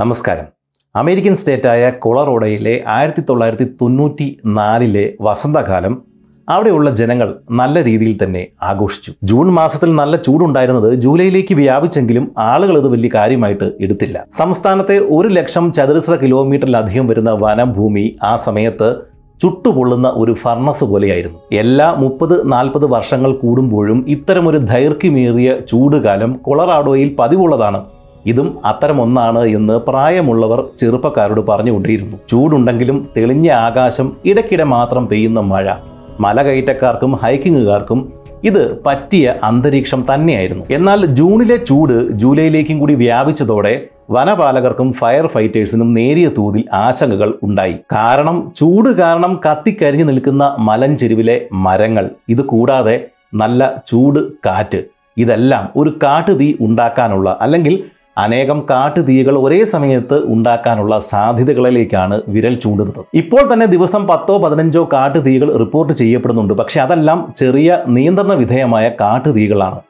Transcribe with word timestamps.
നമസ്കാരം. 0.00 0.46
അമേരിക്കൻ 0.94 1.34
സ്റ്റേറ്റായ 1.38 1.82
കൊളറോഡയിലെ 2.02 2.72
ആയിരത്തി 2.96 3.22
തൊള്ളായിരത്തി 3.28 3.66
തൊണ്ണൂറ്റി 3.80 4.26
നാലിലെ 4.58 5.02
വസന്തകാലം 5.26 5.94
അവിടെയുള്ള 6.48 6.88
ജനങ്ങൾ 7.00 7.28
നല്ല 7.60 7.82
രീതിയിൽ 7.88 8.14
തന്നെ 8.22 8.42
ആഘോഷിച്ചു. 8.70 9.10
ജൂൺ 9.30 9.48
മാസത്തിൽ 9.58 9.90
നല്ല 10.00 10.14
ചൂടുണ്ടായിരുന്നത് 10.26 10.88
ജൂലൈയിലേക്ക് 11.04 11.56
വ്യാപിച്ചെങ്കിലും 11.62 12.24
ആളുകൾ 12.46 12.78
അത് 12.80 12.88
വലിയ 12.94 13.10
കാര്യമായിട്ട് 13.18 13.68
എടുത്തില്ല. 13.86 14.24
സംസ്ഥാനത്തെ 14.40 14.96
ഒരു 15.18 15.30
ലക്ഷം 15.38 15.66
ചതുരശ്ര 15.78 16.16
കിലോമീറ്ററിലധികം 16.24 17.06
വരുന്ന 17.12 17.32
വനഭൂമി 17.44 18.06
ആ 18.32 18.34
സമയത്ത് 18.46 18.90
ചുട്ടുപൊള്ളുന്ന 19.40 20.08
ഒരു 20.22 20.32
ഫർണസ് 20.40 20.84
പോലെയായിരുന്നു. 20.90 21.38
എല്ലാ 21.64 21.90
മുപ്പത് 22.02 22.36
നാൽപ്പത് 22.56 22.88
വർഷങ്ങൾ 22.96 23.30
കൂടുമ്പോഴും 23.44 24.00
ഇത്തരമൊരു 24.16 24.58
ദൈർഘ്യമേറിയ 24.74 25.50
ചൂടുകാലം 25.70 26.32
കൊളറാഡോയിൽ 26.48 27.10
പതിവുള്ളതാണ്. 27.20 27.80
ഇതും 28.26 28.58
അത്തരമൊന്നാണ് 28.64 29.44
എന്ന് 29.44 29.72
പ്രായമുള്ളവർ 29.72 30.64
ചെറുപ്പക്കാരോട് 30.78 31.40
പറഞ്ഞുകൊണ്ടേയിരുന്നു. 31.40 32.16
ചൂടുണ്ടെങ്കിലും 32.28 33.08
തെളിഞ്ഞ 33.16 33.50
ആകാശം 33.50 34.16
ഇടയ്ക്കിടെ 34.24 34.64
മാത്രം 34.64 35.08
പെയ്യുന്ന 35.08 35.40
മഴ. 35.40 35.74
മലകയറ്റക്കാർക്കും 36.20 37.12
ഹൈക്കിങ്ങുകാർക്കും 37.12 38.12
ഇത് 38.44 38.84
പറ്റിയ 38.86 39.34
അന്തരീക്ഷം 39.42 40.04
തന്നെയായിരുന്നു. 40.14 40.64
എന്നാൽ 40.70 41.06
ജൂണിലെ 41.06 41.56
ചൂട് 41.56 42.10
ജൂലൈയിലേക്കും 42.10 42.78
കൂടി 42.78 42.94
വ്യാപിച്ചതോടെ 42.94 43.80
വനപാലകർക്കും 44.10 44.92
ഫയർ 44.92 45.26
ഫൈറ്റേഴ്സിനും 45.26 45.94
നേരിയ 45.94 46.28
തോതിൽ 46.38 46.64
ആശങ്കകൾ 46.72 47.34
ഉണ്ടായി. 47.42 47.72
കാരണം 47.72 48.52
ചൂട് 48.56 48.88
കാരണം 48.88 49.40
കത്തിക്കരിഞ്ഞു 49.50 50.04
നിൽക്കുന്ന 50.04 50.56
മലഞ്ചെരുവിലെ 50.58 51.48
മരങ്ങൾ 51.52 52.10
ഇത് 52.28 52.42
കൂടാതെ 52.42 53.06
നല്ല 53.34 53.82
ചൂട് 53.86 54.32
കാറ്റ്. 54.32 54.84
ഇതെല്ലാം 55.16 55.68
ഒരു 55.76 55.98
കാട്ടുതീ 56.02 56.54
ഉണ്ടാക്കാനുള്ള 56.60 57.38
അല്ലെങ്കിൽ 57.40 57.84
അനേകം 58.18 58.66
കാട്ടുതീകൾ 58.70 59.38
ഒരേ 59.38 59.64
സമയത്ത് 59.64 60.22
ഉണ്ടാക്കാനുള്ള 60.24 60.98
സാധ്യതകളിലേക്കാണ് 60.98 62.22
വിരൽ 62.28 62.54
ചൂണ്ടുന്നത്. 62.54 63.04
ഇപ്പോൾ 63.14 63.52
തന്നെ 63.52 63.66
ദിവസം 63.66 64.06
പത്തോ 64.06 64.38
പതിനഞ്ചോ 64.38 64.88
കാട്ടുതീകൾ 64.92 65.56
റിപ്പോർട്ട് 65.58 65.92
ചെയ്യപ്പെടുന്നുണ്ട്. 65.92 66.54
പക്ഷേ 66.54 66.80
അതെല്ലാം 66.80 67.32
ചെറിയ 67.36 67.78
നിയന്ത്രണ 67.88 68.32
വിധേയമായ 68.32 68.90
കാട്ടുതീകളാണ്. 69.00 69.80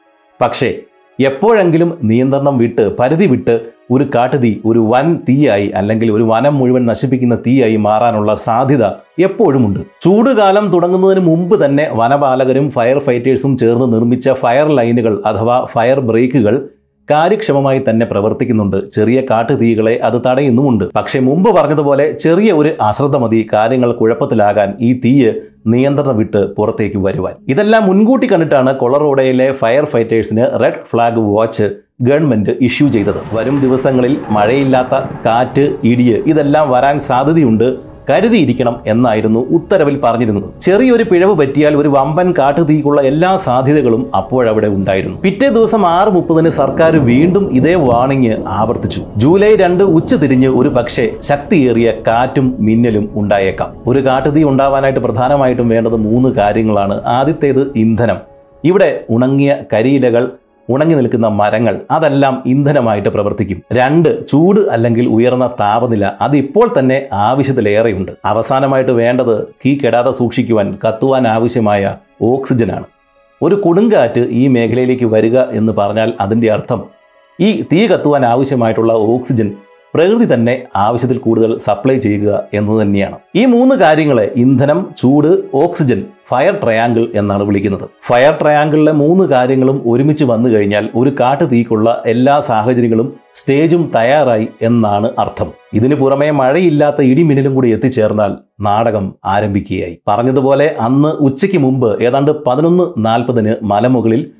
പക്ഷേ 0.41 0.73
എപ്പോഴെങ്കിലും 1.19 1.97
നിയന്ത്രണം 2.03 2.57
വിട്ട് 2.57 2.97
പരിധി 2.97 3.25
വിട്ട് 3.25 3.61
ഒരു 3.91 4.09
കാട്ടുതീ 4.15 4.55
ഒരു 4.65 4.79
വൻ 4.79 5.15
തീയായി 5.15 5.67
അല്ലെങ്കിൽ 5.67 6.11
ഒരു 6.11 6.23
വനം 6.23 6.57
മുഴുവൻ 6.57 6.85
നശിപ്പിക്കുന്ന 6.85 7.35
തീയായി 7.35 7.75
മാറാനുള്ള 7.75 8.35
സാധ്യത 8.35 8.85
എപ്പോഴുമുണ്ട്. 9.19 9.79
ചൂടുകാലം 10.01 10.71
തുടങ്ങുന്നതിന് 10.71 11.19
മുമ്പ് 11.19 11.65
തന്നെ 11.65 11.89
വനപാലകരും 11.93 12.71
ഫയർ 12.71 12.99
ഫൈറ്റേഴ്സും 12.99 13.57
ചേർന്ന് 13.57 13.93
നിർമ്മിച്ച 13.93 14.29
ഫയർ 14.29 14.67
ലൈനുകൾ 14.75 15.23
അഥവാ 15.25 15.67
ഫയർ 15.73 15.99
ബ്രേക്കുകൾ 15.99 16.69
കാര്യക്ഷമമായി 17.11 17.81
തന്നെ 17.89 18.05
പ്രവർത്തിക്കുന്നുണ്ട്. 18.05 18.77
ചെറിയ 18.91 19.21
കാട്ടുതീകളെ 19.29 19.95
അത് 20.09 20.17
തടയുന്നുമുണ്ട്. 20.27 20.85
പക്ഷേ 20.95 21.19
മുമ്പ് 21.29 21.49
പറഞ്ഞതുപോലെ 21.55 22.05
ചെറിയ 22.25 22.51
ഒരു 22.53 22.71
അശ്രദ്ധ 22.81 23.17
മതി 23.17 23.39
കാര്യങ്ങൾ 23.53 23.91
കുഴപ്പത്തിലാകാൻ 23.91 24.71
ഈ 24.81 24.91
തീയ് 25.05 25.31
നിയന്ത്രണം 25.67 26.17
വിട്ട് 26.17 26.41
പുറത്തേക്ക് 26.57 26.99
വരുവാൻ. 27.05 27.33
ഇതെല്ലാം 27.47 27.83
മുൻകൂട്ടി 27.87 28.27
കണ്ടിട്ടാണ് 28.31 28.71
കൊളറോഡയിലെ 28.75 29.47
fire 29.61 29.85
ഫൈറ്റേഴ്സിന് 29.85 30.45
red 30.63 30.83
flag 30.91 31.21
watch 31.35 31.67
government 32.01 32.53
issue 32.67 32.87
ചെയ്തത്. 32.87 33.21
വരും 33.33 33.57
ദിവസങ്ങളിൽ 33.59 34.13
മഴയില്ലാത്ത 34.29 34.95
കാറ്റ് 35.25 35.65
ഇടിയ് 35.83 36.17
ഇതെല്ലാം 36.31 36.65
വരാൻ 36.71 36.99
സാധ്യതയുണ്ട്. 37.09 37.67
കരുതിയിരിക്കണം 38.09 38.75
എന്നായിരുന്നു 38.87 39.39
ഉത്തരവിൽ 39.39 39.99
പറഞ്ഞിരുന്നത്. 40.03 40.43
ചെറിയൊരു 40.61 41.03
പിഴവ് 41.03 41.35
പറ്റിയാൽ 41.35 41.75
ഒരു 41.75 41.87
വമ്പൻ 41.87 42.33
കാട്ടുതീക്കുള്ള 42.37 43.01
എല്ലാ 43.01 43.37
സാധ്യതകളും 43.37 44.15
അപ്പോഴവിടെ 44.15 44.67
ഉണ്ടായിരുന്നു. 44.67 45.21
പിറ്റേ 45.21 45.49
ദിവസം 45.49 45.85
ആറ് 45.85 46.09
മുപ്പതിന് 46.09 46.49
സർക്കാർ 46.49 46.95
വീണ്ടും 46.95 47.51
ഇതേ 47.51 47.75
വാണിംഗ് 47.75 48.37
ആവർത്തിച്ചു. 48.47 49.01
ജൂലൈ 49.17 49.55
രണ്ട് 49.55 49.83
ഉച്ച 49.83 50.15
തിരിഞ്ഞ് 50.15 50.47
ഒരു 50.47 50.69
പക്ഷേ 50.69 51.09
ശക്തിയേറിയ 51.21 51.93
കാറ്റും 52.07 52.55
മിന്നലും 52.59 53.09
ഉണ്ടായേക്കാം. 53.15 53.73
ഒരു 53.87 54.05
കാട്ടുതീ 54.05 54.43
ഉണ്ടാവാനായിട്ട് 54.43 54.99
പ്രധാനമായിട്ടും 54.99 55.69
വേണ്ടത് 55.69 55.95
മൂന്ന് 55.95 56.29
കാര്യങ്ങളാണ്. 56.35 57.01
ആദ്യത്തേത് 57.05 57.71
ഇന്ധനം. 57.75 58.17
ഇവിടെ 58.63 59.03
ഉണങ്ങിയ 59.09 59.55
കരിയിലകൾ 59.73 60.31
ഉണങ്ങി 60.73 60.95
നിൽക്കുന്ന 60.99 61.27
മരങ്ങൾ 61.41 61.75
അതെല്ലാം 61.97 62.35
ഇന്ധനമായിട്ട് 62.45 63.09
പ്രവർത്തിക്കും. 63.09 63.59
രണ്ട് 63.79 64.09
ചൂട് 64.27 64.61
അല്ലെങ്കിൽ 64.75 65.05
ഉയർന്ന 65.15 65.47
താപനില 65.59 66.05
അത് 66.21 66.35
ഇപ്പോൾ 66.43 66.67
തന്നെ 66.77 66.97
ആവശ്യത്തിലേറെയുണ്ട്. 67.27 68.11
അവസാനമായിട്ട് 68.31 68.93
വേണ്ടത് 69.01 69.35
കീ 69.63 69.73
കെടാതെ 69.77 70.11
സൂക്ഷിക്കുവാൻ 70.19 70.69
കത്തുവാൻ 70.85 71.25
ആവശ്യമായ 71.35 71.95
ഓക്സിജനാണ്. 72.31 72.87
ഒരു 73.41 73.55
കൊടുങ്കാറ്റ് 73.65 74.23
ഈ 74.39 74.47
മേഖലയിലേക്ക് 74.55 75.07
വരിക 75.15 75.37
എന്ന് 75.59 75.73
പറഞ്ഞാൽ 75.77 76.09
അതിന്റെ 76.21 76.49
അർത്ഥം 76.55 76.81
ഈ 77.39 77.49
തീ 77.71 77.79
കത്തുവാൻ 77.87 78.23
ആവശ്യമായിട്ടുള്ള 78.25 78.93
ഓക്സിജൻ 79.13 79.47
പ്രകൃതി 79.93 80.33
തന്നെ 80.33 80.63
ആവശ്യത്തിൽ 80.75 81.17
കൂടുതൽ 81.17 81.57
സപ്ലൈ 81.57 81.97
ചെയ്യുക 81.97 82.43
എന്ന് 82.53 82.81
തന്നെയാണ്. 82.81 83.17
ഈ 83.35 83.45
മൂന്ന് 83.45 83.75
കാര്യങ്ങളെ 83.75 84.31
ഇന്ധനം 84.35 84.85
ചൂട് 84.97 85.31
ഓക്സിജൻ 85.53 86.05
ഫയർ 86.29 86.53
ട്രയാങ്കിൾ 86.63 87.07
എന്നാണ് 87.15 87.43
വിളിക്കുന്നത്. 87.43 87.85
ഫയർ 88.07 88.33
ട്രയാങ്കിളിലെ 88.41 88.91
മൂന്ന് 88.91 89.23
കാര്യങ്ങളും 89.29 89.81
ഒരുമിച്ച് 89.85 90.23
വന്നു 90.23 90.49
കഴിഞ്ഞാൽ 90.49 90.89
ഒരു 90.95 91.11
കാട്ടു 91.19 91.43
തീക്കുള്ള 91.43 92.03
എല്ലാ 92.05 92.39
സാഹചര്യങ്ങളും 92.39 93.13
സ്റ്റേജും 93.35 93.91
തയ്യാറായി 93.95 94.47
എന്നാണ് 94.61 95.09
അർത്ഥം. 95.19 95.49
ഇതിനു 95.73 95.95
പുറമെ 95.95 96.31
മഴയില്ലാത്ത 96.31 97.01
ഇടിമിന്നലും 97.01 97.55
കൂടി 97.55 97.69
എത്തിച്ചേർന്നാൽ 97.69 98.37
നാടകം 98.59 99.13
ആരംഭിക്കുകയായി. 99.25 99.97
പറഞ്ഞതുപോലെ 100.07 100.75
അന്ന് 100.79 101.07
ഉച്ചയ്ക്ക് 101.07 101.57
മുമ്പ് 101.57 102.03
ഏതാണ്ട് 102.03 102.31
പതിനൊന്ന് 102.47 102.83
നാൽപ്പതിന് 103.05 103.55
മലമുകളിൽ 103.61 104.31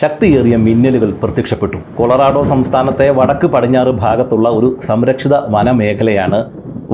ശക്തിയേറിയ 0.00 0.56
മിന്നലുകൾ 0.56 1.10
പ്രത്യക്ഷപ്പെട്ടു. 1.22 1.78
കൊളറാഡോ 1.98 2.42
സംസ്ഥാനത്തെ 2.42 3.06
വടക്ക് 3.10 3.46
പടിഞ്ഞാറ് 3.46 3.92
ഭാഗത്തുള്ള 4.04 4.48
ഒരു 4.48 4.68
സംരക്ഷിത 4.88 5.34
വനമേഖലയാണ് 5.54 6.38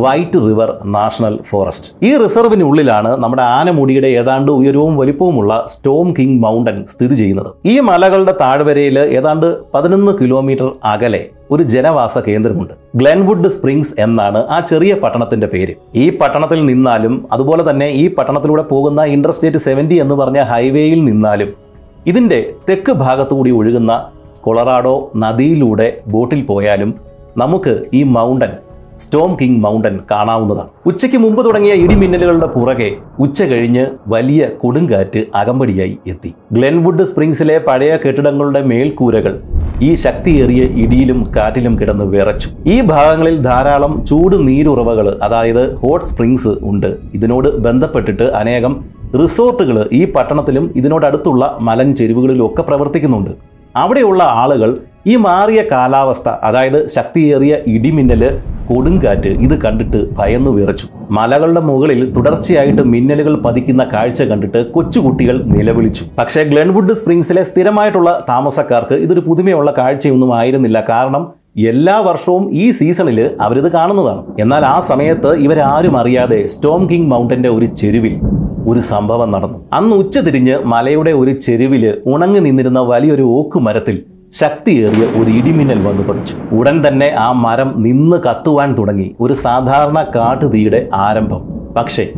വൈറ്റ് 0.05 0.39
റിവർ 0.47 0.71
നാഷണൽ 0.95 1.35
ഫോറസ്റ്റ്. 1.51 1.89
ഈ 2.07 2.11
റിസർവിനുള്ളിലാണ് 2.23 3.11
നമ്മുടെ 3.23 3.45
ആനമുടിയുടെ 3.59 4.09
ഏതാണ്ട് 4.21 4.51
ഉയരവും 4.53 4.97
വലിപ്പവുമുള്ള 4.97 5.53
സ്റ്റോം 5.69 6.15
കിങ് 6.19 6.41
മൗണ്ടൻ 6.43 6.79
സ്ഥിതി 6.93 7.15
ചെയ്യുന്നത്. 7.15 7.51
ഈ 7.67 7.81
മലകളുടെ 7.81 8.35
താഴ്വരയിൽ 8.41 8.99
ഏതാണ്ട് 9.19 9.49
പതിനൊന്ന് 9.75 10.13
കിലോമീറ്റർ 10.21 10.69
അകലെ 10.85 11.23
ഒരു 11.51 11.63
ജനവാസ 11.63 12.19
കേന്ദ്രമുണ്ട്. 12.29 12.75
ഗ്ലെൻവുഡ് 12.97 13.49
സ്പ്രിങ്സ് 13.49 13.95
എന്നാണ് 13.99 14.41
ആ 14.49 14.61
ചെറിയ 14.61 14.95
പട്ടണത്തിന്റെ 14.95 15.47
പേര്. 15.47 15.75
ഈ 15.95 16.07
പട്ടണത്തിൽ 16.17 16.67
നിന്നാലും 16.67 17.15
അതുപോലെ 17.33 17.71
തന്നെ 17.71 17.89
ഈ 18.03 18.15
പട്ടണത്തിലൂടെ 18.15 18.63
പോകുന്ന 18.63 19.03
ഇന്റർസ്റ്റേറ്റ് 19.17 19.59
സെവന്റി 19.59 19.95
എന്ന് 19.95 20.15
പറഞ്ഞ 20.15 20.41
ഹൈവേയിൽ 20.53 21.05
നിന്നാലും 21.05 21.66
ഇതിന്റെ 22.07 22.53
തെക്ക് 22.69 22.93
ഭാഗത്തുകൂടി 22.93 23.51
ഒഴുകുന്ന 23.51 23.93
കൊളറാഡോ 24.41 25.11
നദിയിലൂടെ 25.17 26.01
ബോട്ടിൽ 26.07 26.43
പോയാലും 26.43 26.95
നമുക്ക് 27.37 27.85
ഈ 27.95 28.03
മൗണ്ടൻ 28.03 28.53
സ്റ്റോം 28.99 29.37
കിങ് 29.41 29.61
മൗണ്ടൻ 29.61 30.01
കാണാവുന്നതാണ്. 30.11 30.69
ഉച്ചയ്ക്ക് 30.87 31.17
മുമ്പ് 31.17 31.47
തുടങ്ങിയ 31.47 31.73
ഇടിമിന്നലുകളുടെ 31.73 32.47
പുറകെ 32.47 32.97
ഉച്ച 33.19 33.43
കഴിഞ്ഞ് 33.43 33.87
വലിയ 34.07 34.49
കൊടുങ്കാറ്റ് 34.61 35.25
അകമ്പടിയായി 35.35 35.99
എത്തി. 36.07 36.35
ഗ്ലെൻവുഡ് 36.53 37.03
സ്പ്രിങ്സിലെ 37.03 37.59
പഴയ 37.59 37.97
കെട്ടിടങ്ങളുടെ 37.97 38.61
മേൽക്കൂരകൾ 38.61 39.43
ഈ 39.83 39.95
ശക്തിയേറിയ 39.95 40.63
ഇടിയിലും 40.63 41.33
കാറ്റിലും 41.37 41.79
കിടന്ന് 41.79 42.05
വിറച്ചു. 42.05 42.49
ഈ 42.67 42.81
ഭാഗങ്ങളിൽ 42.81 43.37
ധാരാളം 43.43 44.07
ചൂട് 44.07 44.49
നീരുറവകൾ 44.49 45.19
അതായത് 45.23 45.75
ഹോട്ട് 45.75 46.07
സ്പ്രിങ്സ് 46.07 46.55
ഉണ്ട്. 46.63 46.97
ഇതിനോട് 47.15 47.57
ബന്ധപ്പെട്ടിട്ട് 47.57 48.23
അനേകം 48.23 48.96
റിസോർട്ടുകൾ 49.15 49.89
ഈ 49.93 50.13
പട്ടണത്തിലും 50.13 50.73
ഇതിനോടടുത്തുള്ള 50.77 51.57
മലൻ 51.61 51.97
ചെരുവുകളിലും 51.97 52.47
ഒക്കെ 52.47 52.63
പ്രവർത്തിക്കുന്നുണ്ട്. 52.63 53.31
അവിടെയുള്ള 53.77 54.23
ആളുകൾ 54.23 54.79
ഈ 55.07 55.17
മാറിയ 55.17 55.63
കാലാവസ്ഥ 55.73 56.29
അതായത് 56.29 56.89
ശക്തിയേറിയ 56.89 57.57
ഇടിമിന്നൽ 57.67 58.41
കൊടുങ്കാറ്റ് 58.69 59.29
ഇത് 59.29 59.61
കണ്ടിട്ട് 59.61 60.15
ഭയന്നു 60.19 60.51
വിറച്ചു. 60.51 60.87
മലകളുടെ 61.11 61.61
മുകളിൽ 61.61 62.13
തുടർച്ചയായിട്ട് 62.13 62.83
മിന്നലുകൾ 62.83 63.43
പതിക്കുന്ന 63.43 63.85
കാഴ്ച 63.85 64.23
കണ്ടിട്ട് 64.23 64.73
കൊച്ചുകുട്ടികൾ 64.73 65.43
നിലവിളിച്ചു. 65.45 66.05
പക്ഷേ 66.19 66.43
ഗ്ലെൻവുഡ് 66.43 66.93
സ്പ്രിങ്സിലെ 66.93 67.43
സ്ഥിരമായിട്ടുള്ള 67.43 68.27
താമസക്കാർക്ക് 68.29 68.95
ഇതൊരു 68.95 69.21
പുതുമയുള്ള 69.21 69.75
കാഴ്ചയൊന്നും 69.79 70.35
ആയിരുന്നില്ല. 70.35 70.85
കാരണം 70.89 71.33
എല്ലാ 71.57 72.01
വർഷവും 72.01 72.51
ഈ 72.53 72.71
സീസണിൽ 72.71 73.31
അവരിത് 73.41 73.73
കാണുന്നതാണ്. 73.73 74.25
എന്നാൽ 74.41 74.65
ആ 74.65 74.81
സമയത്ത് 74.81 75.37
ഇവരാരും 75.37 75.97
അറിയാതെ 75.99 76.47
സ്റ്റോം 76.47 76.91
കിങ് 76.91 77.11
മൗണ്ടന്റെ 77.11 77.49
ഒരു 77.49 77.65
ചെരുവിൽ 77.65 78.21
ഒരു 78.67 78.81
സംഭവം 78.81 79.33
നടന്നു. 79.33 79.59
അന്ന് 79.73 79.97
ഉച്ച 79.97 80.19
തിരിഞ്ഞ് 80.19 80.59
മലയുടെ 80.59 81.11
ഒരു 81.11 81.31
ചെരുവിൽ 81.31 82.03
ഉണങ്ങി 82.07 82.41
നിന്നിരുന്ന 82.41 82.81
വലിയൊരു 82.81 83.23
ഓക്ക് 83.23 83.59
മരത്തിൽ 83.59 84.03
ശക്തിയേറിയ 84.33 85.05
ഒരു 85.05 85.31
ഇടിമിന്നൽ 85.31 85.87
വന്നു 85.87 86.03
പതിച്ചു. 86.03 86.37
ഉടൻ 86.53 86.89
തന്നെ 86.89 87.15
ആ 87.19 87.33
മരം 87.33 87.75
നിന്ന് 87.77 88.17
കത്തുവാൻ 88.17 88.75
തുടങ്ങി. 88.79 89.17
ഒരു 89.21 89.33
സാധാരണ 89.33 90.07
കാട്ടുതീയുടെ 90.15 90.89
ആരംഭം. 90.95 91.43
പക്ഷേ 91.77 92.09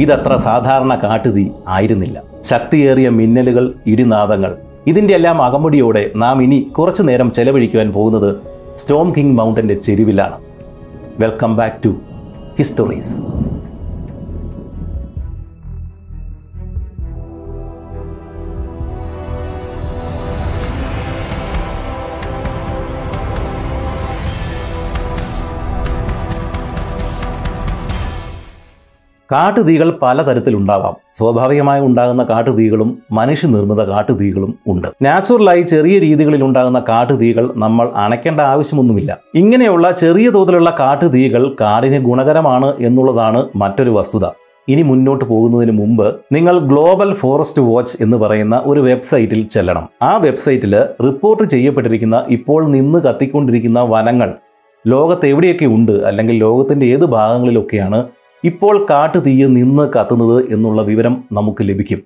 ഇതത്ര 0.00 0.36
സാധാരണ 0.36 0.94
കാട്ടുതീ 1.02 1.46
ആയിരുന്നില്ല. 1.68 2.22
ശക്തിയേറിയ 2.44 3.08
മിന്നലുകൾ 3.08 3.74
ഇടിനാദങ്ങൾ. 3.86 4.56
ഇതിന്റെ 4.86 5.14
എല്ലാം 5.14 5.42
അകമ്പടിയോടെ 5.42 6.10
നാം 6.16 6.42
ഇനി 6.42 6.60
കുറച്ചു 6.78 7.02
നേരം 7.02 7.32
ചെലവഴിക്കുവാൻ 7.32 7.92
പോകുന്നത് 7.92 8.36
സ്റ്റോം 8.76 9.12
കിങ് 9.16 9.38
മൗണ്ടന്റെ 9.38 9.74
ചെരുവിലാണ്. 9.74 10.38
Welcome 11.20 11.56
back 11.56 11.84
to 11.84 11.88
histories. 12.58 13.31
കാട്ടുതീകൾ 29.32 29.98
പലതരത്തിലുണ്ടാവാം. 30.02 30.96
സ്വാഭാവികമായി 31.18 31.80
ഉണ്ടാകുന്ന 31.80 32.22
കാട്ടുതീകളും 32.22 33.02
മനുഷ്യനിർമ്മിത 33.12 33.82
കാട്ടുതീകളും 33.84 34.58
ഉണ്ട്. 34.68 34.88
നാച്ചുറലായി 35.02 35.62
ചെറിയ 35.62 35.98
രീതികളിൽ 35.98 36.44
ഉണ്ടാകുന്ന 36.44 36.84
കാട്ടുതീകൾ 36.88 37.52
നമ്മൾ 37.56 37.88
അണയ്ക്കേണ്ട 37.96 38.40
ആവശ്യമൊന്നുമില്ല. 38.40 39.18
ഇങ്ങനെയുള്ള 39.34 39.90
ചെറിയ 39.90 40.30
തോതിലുള്ള 40.30 40.76
കാട്ടുതീകൾ 40.80 41.56
കാടിന് 41.60 42.04
ഗുണകരമാണ് 42.04 42.72
എന്നുള്ളതാണ് 42.80 43.46
മറ്റൊരു 43.56 43.90
വസ്തുത. 43.90 44.26
ഇനി 44.68 44.82
മുന്നോട്ട് 44.82 45.24
പോകുന്നതിന് 45.24 45.72
മുമ്പ് 45.72 46.16
നിങ്ങൾ 46.32 46.58
ഗ്ലോബൽ 46.58 47.14
ഫോറസ്റ്റ് 47.14 47.62
വാച്ച് 47.62 47.96
എന്ന് 48.00 48.16
പറയുന്ന 48.16 48.62
ഒരു 48.64 48.80
വെബ്സൈറ്റിൽ 48.80 49.48
ചെല്ലണം. 49.48 49.88
ആ 50.02 50.16
വെബ്സൈറ്റിൽ 50.16 50.76
റിപ്പോർട്ട് 51.04 51.42
ചെയ്യപ്പെട്ടിരിക്കുന്ന 51.42 52.24
ഇപ്പോൾ 52.28 52.70
നിന്ന് 52.70 52.98
കത്തിക്കൊണ്ടിരിക്കുന്ന 52.98 53.80
വനങ്ങൾ 53.80 54.34
ലോകത്ത് 54.86 55.26
എവിടെയൊക്കെ 55.26 55.66
ഉണ്ട് 55.66 55.92
അല്ലെങ്കിൽ 55.92 56.38
ലോകത്തിന്റെ 56.38 56.86
ഏത് 56.86 57.04
ഭാഗങ്ങളിലൊക്കെയാണ് 57.04 58.04
ഇപ്പോൾ 58.44 58.86
കാട്ടുതീയ് 58.90 59.46
നിന്ന് 59.56 59.82
കത്തുന്നത് 59.96 60.52
എന്നുള്ള 60.52 60.82
വിവരം 60.82 61.24
നമുക്ക് 61.32 61.62
ലഭിക്കും. 61.68 62.00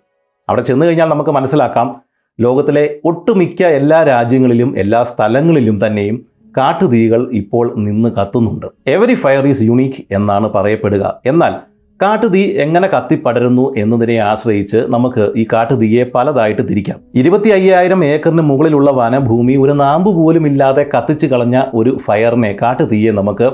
അവിടെ 0.48 0.62
ചെന്ന് 0.62 0.86
കഴിഞ്ഞാൽ 0.86 1.08
നമുക്ക് 1.08 1.30
മനസ്സിലാക്കാം. 1.30 2.00
ലോകത്തിലെ 2.40 3.00
ഒട്ടുമിക്ക 3.04 3.62
എല്ലാ 3.62 4.02
രാജ്യങ്ങളിലും 4.02 4.78
എല്ലാ 4.78 5.04
സ്ഥലങ്ങളിലും 5.04 5.86
തന്നെയും 5.86 6.16
കാട്ടുതീകൾ 6.56 7.30
ഇപ്പോൾ 7.32 7.74
നിന്ന് 7.76 8.08
കത്തുന്നുണ്ട്. 8.08 8.66
എവരി 8.86 9.14
ഫയർ 9.14 9.46
ഈസ് 9.46 9.62
യുണീക്ക് 9.62 10.02
എന്നാണ് 10.10 10.48
പറയപ്പെടുക. 10.54 11.20
എന്നാൽ 11.26 11.54
കാട്ടുതീ 12.02 12.42
എങ്ങനെ 12.42 12.88
കത്തിപ്പടരുന്നു 12.88 13.74
എന്നതിനെ 13.76 14.16
ആശ്രയിച്ച് 14.18 14.76
നമുക്ക് 14.76 15.32
ഈ 15.36 15.46
കാട്ടുതീയെ 15.52 16.04
പലതായിട്ട് 16.14 16.62
തിരിക്കാം. 16.68 16.98
ഇരുപത്തി 17.14 17.50
അയ്യായിരം 17.50 18.04
ഏക്കറിന് 18.04 18.42
മുകളിലുള്ള 18.42 18.90
വനഭൂമി 18.90 19.56
ഒരു 19.56 19.72
നാമ്പ് 19.72 20.10
പോലും 20.10 20.46
ഇല്ലാതെ 20.46 20.86
കത്തിച്ചു 20.96 21.26
കളഞ്ഞ 21.26 21.62
ഒരു 21.74 21.98
ഫയറിനെ 22.06 22.56
കാട്ടുതീയെ 22.62 23.12
നമുക്ക് 23.12 23.50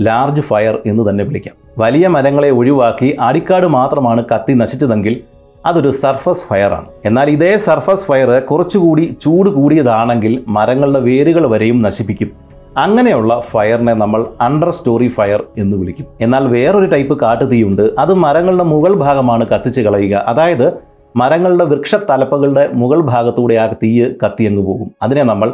ലാർജ് 0.00 0.40
ഫയർ 0.40 0.78
എന്ന് 0.86 1.10
തന്നെ 1.10 1.24
വിളിക്കാം. 1.24 1.54
വലിയ 1.78 2.08
മരങ്ങളെ 2.08 2.50
ഒഴിവാക്കി 2.50 3.16
അടിക്കാട് 3.20 3.66
മാത്രമാണ് 3.66 4.24
കത്തി 4.34 4.52
നശിച്ചതെങ്കിൽ 4.52 5.20
അതൊരു 5.66 5.90
സർഫസ് 5.90 6.42
ഫയറാണ്. 6.48 6.84
എന്നാൽ 7.04 7.30
ഇതേ 7.30 7.56
സർഫസ് 7.56 8.06
ഫയർ 8.06 8.40
കുറച്ചുകൂടി 8.40 9.16
ചൂട് 9.22 9.50
കൂടിയതാണെങ്കിൽ 9.50 10.44
മരങ്ങളുടെ 10.48 11.00
വേരുകൾ 11.00 11.46
വരെയും 11.46 11.82
നശിപ്പിക്കും. 11.82 12.30
അങ്ങനെയുള്ള 12.76 13.40
ഫയറിനെ 13.40 13.94
നമ്മൾ 13.94 14.26
അണ്ടർ 14.40 14.70
സ്റ്റോറി 14.70 15.08
ഫയർ 15.08 15.44
എന്ന് 15.58 15.76
വിളിക്കും. 15.76 16.06
എന്നാൽ 16.20 16.48
വേറൊരു 16.48 16.86
ടൈപ്പ് 16.86 17.20
കാട്ടുതീയുണ്ട്. 17.20 17.90
അത് 17.98 18.14
മരങ്ങളുടെ 18.14 18.64
മുകൾ 18.64 18.94
ഭാഗമാണ് 18.94 19.46
കത്തിച്ച് 19.46 19.80
കളയുക. 19.80 20.24
അതായത് 20.26 20.72
മരങ്ങളുടെ 21.16 21.64
വൃക്ഷത്തലപ്പകളുടെ 21.64 22.70
മുകൾ 22.72 23.00
ഭാഗത്തൂടെ 23.00 23.54
ആ 23.54 23.66
തീയ് 23.66 24.14
കത്തിയങ്ങ് 24.24 24.62
പോകും. 24.62 24.90
അതിനെ 25.02 25.22
നമ്മൾ 25.22 25.52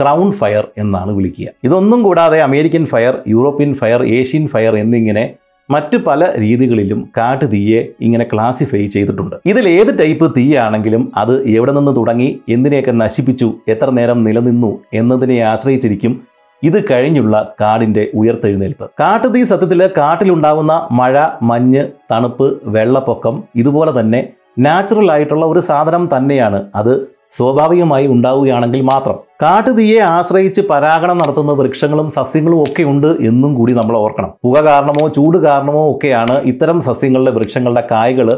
ക്രൗൺ 0.00 0.32
ഫയർ 0.32 0.68
എന്നാണ് 0.78 1.10
വിളിക്കുക. 1.10 1.48
ഇതൊന്നും 1.64 2.02
കൂടാതെ 2.02 2.42
American 2.42 2.86
fire 2.86 3.16
European 3.28 3.74
fire 3.74 4.02
Asian 4.04 4.46
fire 4.46 4.76
എന്നിങ്ങനെ 4.76 5.34
മറ്റ് 5.70 5.96
പല 5.96 6.24
രീതികളിലും 6.38 7.10
കാട്ടുതീയെ 7.16 7.88
ഇങ്ങനെ 8.00 8.26
ക്ലാസിഫൈ 8.32 8.86
ചെയ്തിട്ടുണ്ട്. 8.86 9.36
ഇതിൽ 9.46 9.68
ഏത് 9.68 9.98
ടൈപ്പ് 9.98 10.36
തീയാണെങ്കിലും 10.36 11.12
അത് 11.16 11.48
എവിടെ 11.48 11.72
നിന്ന് 11.72 11.96
തുടങ്ങി 11.96 12.40
എന്തിനെയൊക്കെ 12.48 12.90
നശിപ്പിച്ചു 12.90 13.54
എത്ര 13.68 13.90
നേരം 13.90 14.24
നിലനിന്നു 14.24 14.78
എന്നതിനെ 14.94 15.40
ആശ്രയിച്ചിരിക്കും. 15.40 16.20
ഇത് 16.62 16.90
കഴിഞ്ഞുള്ള 16.90 17.54
കാടിന്റെ 17.60 18.10
ഉയർത്തെഴുന്നേൽപ്പ്. 18.14 18.90
കാട്ടുതീ 19.00 19.44
സത്യത്തിൽ 19.44 19.86
കാട്ടിലുണ്ടാവുന്ന 19.98 20.88
മഴ 20.90 21.26
മഞ്ഞ് 21.42 21.86
തണുപ്പ് 22.12 22.60
വെള്ളപ്പൊക്കം 22.64 23.42
ഇതുപോലെ 23.56 24.00
തന്നെ 24.00 24.28
നാച്ചുറൽ 24.58 25.12
ആയിട്ടുള്ള 25.12 25.46
ഒരു 25.46 25.60
സാധനം 25.60 26.08
തന്നെയാണ്. 26.16 26.66
അത് 26.74 27.17
സ്വാഭാവികമായി 27.36 28.06
ഉണ്ടാവുകയാണെങ്കിൽ 28.06 28.80
മാത്രം. 28.80 29.16
കാട്ടുതീയെ 29.42 29.98
ആശ്രയിച്ച് 29.98 30.60
പരാഗണം 30.70 31.18
നടത്തുന്ന 31.18 31.52
വൃക്ഷങ്ങളും 31.52 32.10
സസ്യങ്ങളും 32.10 32.60
ഒക്കെ 32.62 32.82
ഉണ്ട് 32.82 33.10
എന്നും 33.30 33.54
കൂടി 33.54 33.72
നമ്മൾ 33.72 33.96
ഓർക്കണം. 33.96 34.30
പുക 34.44 34.60
കാരണമോ 34.60 35.08
ചൂട് 35.08 35.38
കാരണമോ 35.38 35.82
ഒക്കെയാണ് 35.92 36.36
ഇത്തരം 36.52 36.80
സസ്യങ്ങളുടെ 36.80 37.30
വൃക്ഷങ്ങളുടെ 37.30 37.82
കായ്കൾ 37.90 38.30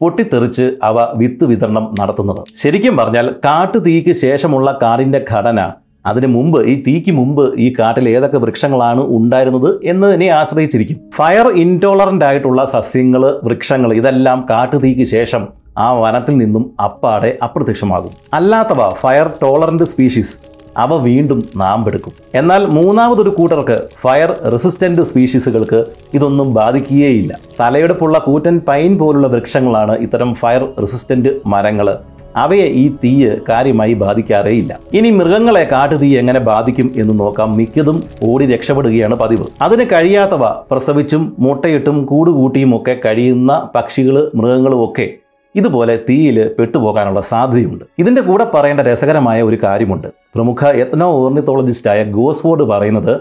പൊട്ടിത്തെറിച്ച് 0.00 0.66
അവ 0.82 0.96
വിത്ത് 1.14 1.44
വിതരണം 1.44 1.94
നടത്തുന്നത്. 2.00 2.42
ശരിക്കും 2.56 2.96
പറഞ്ഞാൽ 2.96 3.26
കാട്ടുതീക്ക് 3.44 4.12
ശേഷമുള്ള 4.12 4.78
കാടിന്റെ 4.82 5.24
ഘടന 5.32 5.60
അതിനു 6.06 6.28
മുമ്പ് 6.36 6.58
ഈ 6.72 6.74
തീക്ക് 6.86 7.12
മുമ്പ് 7.18 7.44
ഈ 7.64 7.74
കാട്ടിൽ 7.78 8.08
ഏതൊക്കെ 8.14 8.38
വൃക്ഷങ്ങളാണ് 8.44 9.02
ഉണ്ടായിരുന്നത് 9.16 9.70
എന്നതിനെ 9.84 10.28
ആശ്രയിച്ചിരിക്കും. 10.40 10.98
ഫയർ 11.18 11.48
ഇൻടോളറന്റ് 11.64 12.24
ആയിട്ടുള്ള 12.24 12.64
സസ്യങ്ങൾ 12.72 13.24
വൃക്ഷങ്ങൾ 13.44 13.92
ഇതെല്ലാം 14.00 14.40
കാട്ടുതീക്ക് 14.50 15.06
ശേഷം 15.16 15.44
ആ 15.78 15.86
വനത്തിൽ 16.00 16.34
നിന്നും 16.36 16.64
അപ്പാടെ 16.84 17.30
അപ്രത്യക്ഷമാകും. 17.42 18.12
അല്ലാത്തവ 18.38 18.90
ഫയർ 19.02 19.28
ടോളറന്റ് 19.42 19.84
സ്പീഷീസ് 19.84 20.34
അവ 20.76 20.94
വീണ്ടും 21.02 21.40
നാമ്പെടുക്കും. 21.56 22.12
എന്നാൽ 22.34 22.62
മൂന്നാമതൊരു 22.76 23.30
കൂട്ടർക്ക് 23.30 23.76
ഫയർ 24.02 24.30
റെസിസ്റ്റന്റ് 24.52 25.02
സ്പീഷീസുകൾക്ക് 25.02 25.80
ഇതൊന്നും 26.14 26.48
ബാധിക്കുകയേയില്ല 26.54 27.32
തലയെടുപ്പുള്ള 27.60 28.18
കൂറ്റൻ 28.18 28.56
പൈൻ 28.68 28.98
പോലുള്ള 28.98 29.28
വൃക്ഷങ്ങളാണ് 29.34 29.96
ഇത്തരം 30.06 30.34
ഫയർ 30.34 30.64
റെസിസ്റ്റന്റ് 30.82 31.32
മരങ്ങൾ 31.46 31.88
അവയെ 32.36 32.66
ഈ 32.66 32.96
തീയ് 33.04 33.40
കാര്യമായി 33.48 33.94
ബാധിക്കാറേയില്ല. 33.94 34.78
ഇനി 34.92 35.10
മൃഗങ്ങളെ 35.10 35.68
കാട്ടുതീ 35.72 36.18
എങ്ങനെ 36.18 36.40
ബാധിക്കും 36.40 36.92
എന്ന് 36.96 37.20
നോക്കാം 37.20 37.56
മിക്കതും 37.56 38.04
ഓടി 38.24 38.46
രക്ഷപ്പെടുകയാണ് 38.46 39.14
പതിവ്. 39.14 39.46
അതിന് 39.62 39.84
കഴിയാത്തവ 39.92 40.44
പ്രസവിച്ചും 40.44 41.36
മുട്ടയിട്ടും 41.38 42.04
കൂടുകൂട്ടിയും 42.04 42.76
ഒക്കെ 42.76 42.96
കഴിയുന്ന 43.04 43.70
പക്ഷികൾ 43.74 44.30
മൃഗങ്ങളും 44.34 44.84
ഒക്കെ 44.84 45.08
ഇതുപോലെ 45.56 45.96
തീയിൽ 46.08 46.50
പെട്ടുപോകാനുള്ള 46.58 47.20
സാധ്യതയുണ്ട്. 47.20 47.84
ഇതിന്റെ 47.98 48.20
കൂടെ 48.20 48.46
പറയേണ്ട 48.54 48.80
രസകരമായ 48.80 49.42
ഒരു 49.42 49.58
കാര്യമുണ്ട്. 49.62 50.08
പ്രമുഖ 50.34 50.68
എത്നോ 50.68 51.12
ഓർണിത്തോളജിസ്റ്റായ 51.12 52.04
ഗോസ്ഫോർഡ് 52.04 52.62
പറയുന്നത് 52.62 53.20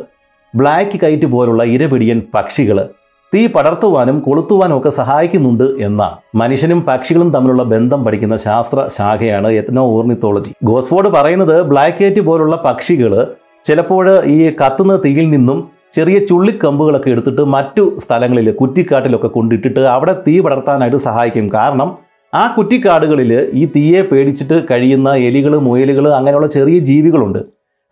ബ്ലാക്ക് 0.55 0.99
കൈറ്റ് 1.03 1.25
പോലുള്ള 1.25 1.63
ഇരപിടിയൻ 1.63 2.21
പക്ഷികൾ 2.35 2.89
തീ 3.33 3.47
പടർത്തുവാനും 3.47 4.19
കൊളുത്തുവാനും 4.19 4.77
ഒക്കെ 4.77 4.89
സഹായിക്കുന്നുണ്ട് 4.89 5.63
എന്ന. 5.63 6.17
മനുഷ്യനും 6.35 6.81
പക്ഷികളും 6.81 7.29
തമ്മിലുള്ള 7.33 7.63
ബന്ധം 7.63 8.05
പഠിക്കുന്ന 8.05 8.35
ശാസ്ത്ര 8.37 8.87
ശാഖയാണ് 8.97 9.51
എത്നോ 9.51 9.83
ഓർണിത്തോളജി 9.85 10.51
ഗോസ്ഫോർഡ് 10.63 11.07
പറയുന്നത് 11.07 11.61
ബ്ലാക്ക് 11.61 11.97
കേറ്റ് 12.01 12.21
പോലുള്ള 12.21 12.55
പക്ഷികൾ 12.65 13.27
ചിലപ്പോൾ 13.65 14.23
ഈ 14.25 14.51
കത്തുന്ന 14.61 14.95
തീയിൽ 15.05 15.29
നിന്നും 15.29 15.59
ചെറിയ 15.95 16.19
ചുള്ളിക്കമ്പുകളൊക്കെ 16.25 17.09
എടുത്തിട്ട് 17.09 17.41
മറ്റു 17.41 17.99
സ്ഥലങ്ങളിൽ 17.99 18.51
കുറ്റിക്കാട്ടിലൊക്കെ 18.51 19.27
കൊണ്ടിട്ടിട്ട് 19.27 19.79
അവിടെ 19.79 20.13
തീ 20.27 20.39
പടർത്താനായിട്ട് 20.39 20.97
സഹായിക്കും. 20.97 21.49
കാരണം 21.53 21.97
ആ 22.33 22.55
കുറ്റിക്കാടുകളിൽ 22.57 23.31
ഈ 23.53 23.65
തീയെ 23.65 24.01
പേടിച്ചിട്ട് 24.01 24.65
കഴിയുന്ന 24.71 25.09
എലികൾ 25.27 25.55
മുയലുകൾ 25.57 26.13
അങ്ങനെയുള്ള 26.13 26.47
ചെറിയ 26.47 26.79
ജീവികളുണ്ട്. 26.79 27.39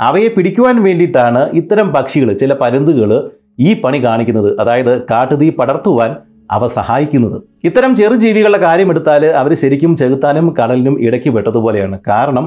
അവയെ 0.02 0.28
പിടിക്കുവാൻ 0.28 0.84
വേണ്ടിയിട്ടാണ് 0.84 1.50
ഇത്തരം 1.54 1.88
പക്ഷികൾ 1.90 2.34
ചില 2.34 2.54
പരുന്തുകൾ 2.54 3.32
ഈ 3.62 3.70
പണി 3.84 4.00
കാണിക്കുന്നത് 4.06 4.50
അതായത് 4.62 4.94
കാട്ടുതീ 5.12 5.50
പടർത്തുവാൻ 5.60 6.12
അവ 6.52 6.68
സഹായിക്കുന്നത്. 6.68 7.38
ഇത്തരം 7.64 7.92
ചെറുജീവികളുടെ 7.96 8.60
കാര്യമെടുത്താൽ 8.68 9.24
അവർ 9.42 9.52
ശരിക്കും 9.62 9.92
ചെകുത്താനും 9.96 10.48
കടലിനും 10.58 10.96
ഇടയ്ക്ക് 11.06 11.30
പെട്ടതുപോലെയാണ്. 11.36 11.98
കാരണം 12.08 12.46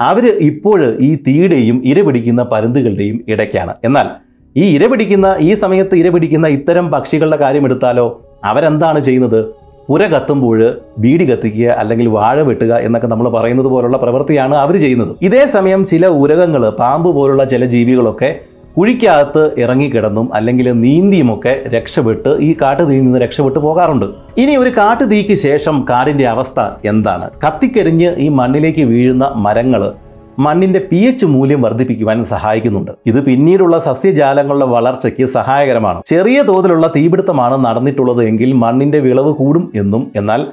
അവർ 0.00 0.24
ഇപ്പോൾ 0.50 0.80
ഈ 1.00 1.10
തീയുടെയും 1.26 1.76
ഇരപിടിക്കുന്ന 1.84 2.42
പരുന്തുകളുടെയും 2.52 3.18
ഇടയ്ക്കാണ്. 3.28 3.74
എന്നാൽ 3.84 4.08
ഈ 4.56 4.64
ഇരപിടിക്കുന്ന 4.76 5.28
ഈ 5.40 5.50
സമയത്ത് 5.54 5.94
ഇരപിടിക്കുന്ന 6.00 6.46
ഇത്തരം 6.56 6.86
പക്ഷികളുടെ 6.90 7.36
കാര്യമെടുത്താലോ 7.36 8.06
അവരെന്താണ് 8.44 9.00
ചെയ്യുന്നത്? 9.00 9.40
പുര 9.88 10.02
കത്തുമ്പോൾ 10.12 10.60
ബീഡി 10.98 11.24
കത്തിക്കുക 11.24 11.68
അല്ലെങ്കിൽ 11.80 12.06
വാഴ 12.08 12.36
വെട്ടുക 12.40 12.72
എന്നൊക്കെ 12.86 13.08
നമ്മൾ 13.12 13.26
പറയുന്നത് 13.28 13.66
പോലുള്ള 13.66 13.96
പ്രവൃത്തിയാണ് 13.96 14.54
അവർ 14.54 14.76
ചെയ്യുന്നത്. 14.84 15.12
ഇതേ 15.22 15.42
സമയം 15.56 15.82
ചില 15.86 16.06
ഉരകങ്ങൾ 16.22 16.62
പാമ്പ് 16.80 17.10
പോലുള്ള 17.16 17.44
ചില 17.44 17.64
ജീവികളൊക്കെ 17.64 18.30
കുഴിക്കകത്ത് 18.78 19.60
ഇറങ്ങിക്കിടന്നും 19.60 20.34
അല്ലെങ്കിൽ 20.34 20.72
നീന്തിയുമൊക്കെ 20.72 21.62
രക്ഷപ്പെട്ട് 21.68 22.28
ഈ 22.28 22.56
കാട്ടുതീയിൽ 22.62 23.02
നിന്ന് 23.02 23.18
രക്ഷപ്പെട്ട് 23.18 23.58
പോകാറുണ്ട്. 23.58 24.06
ഇനി 24.38 24.56
ഒരു 24.56 24.70
കാട്ടുതീക്ക് 24.70 25.34
ശേഷം 25.34 25.86
കാടിന്റെ 25.90 26.26
അവസ്ഥ 26.28 26.60
എന്താണ്? 26.84 27.30
കത്തിക്കരിഞ്ഞ് 27.46 28.16
ഈ 28.16 28.28
മണ്ണിലേക്ക് 28.28 28.82
വീഴുന്ന 28.82 29.32
മരങ്ങൾ 29.36 29.92
മണ്ണിന്റെ 30.38 30.88
പി 30.92 30.96
എച്ച് 30.96 31.26
മൂല്യം 31.26 31.62
വർദ്ധിപ്പിക്കുവാൻ 31.62 32.24
സഹായിക്കുന്നുണ്ട്. 32.24 32.90
ഇത് 33.06 33.24
പിന്നീടുള്ള 33.24 33.78
സസ്യജാലങ്ങളുടെ 33.78 34.66
വളർച്ചയ്ക്ക് 34.66 35.24
സഹായകരമാണ്. 35.24 36.02
ചെറിയ 36.06 36.42
തോതിലുള്ള 36.42 36.92
തീപിടുത്തമാണ് 36.96 37.64
നടന്നിട്ടുള്ളത് 37.64 38.24
എങ്കിൽ 38.24 38.52
മണ്ണിന്റെ 38.52 38.98
വിളവ് 38.98 39.32
കൂടും 39.32 39.72
എന്നും 39.74 40.12
എന്നാൽ 40.16 40.46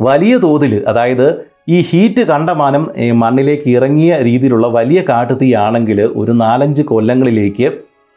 വലിയ 0.00 0.36
തോതിൽ 0.36 0.84
അതായത് 0.88 1.49
ഈ 1.68 1.78
ഹീറ്റ് 1.90 2.22
കണ്ടമാനം 2.26 2.84
മണ്ണിലേക്ക് 3.14 3.68
ഇറങ്ങിയ 3.70 4.12
രീതിയിലുള്ള 4.22 4.66
വലിയ 4.66 5.00
കാട്ടുതീയാണെങ്കിൽ 5.08 5.98
ഒരു 6.20 6.32
നാലഞ്ച് 6.32 6.82
കൊല്ലങ്ങളിലേക്ക് 6.82 7.68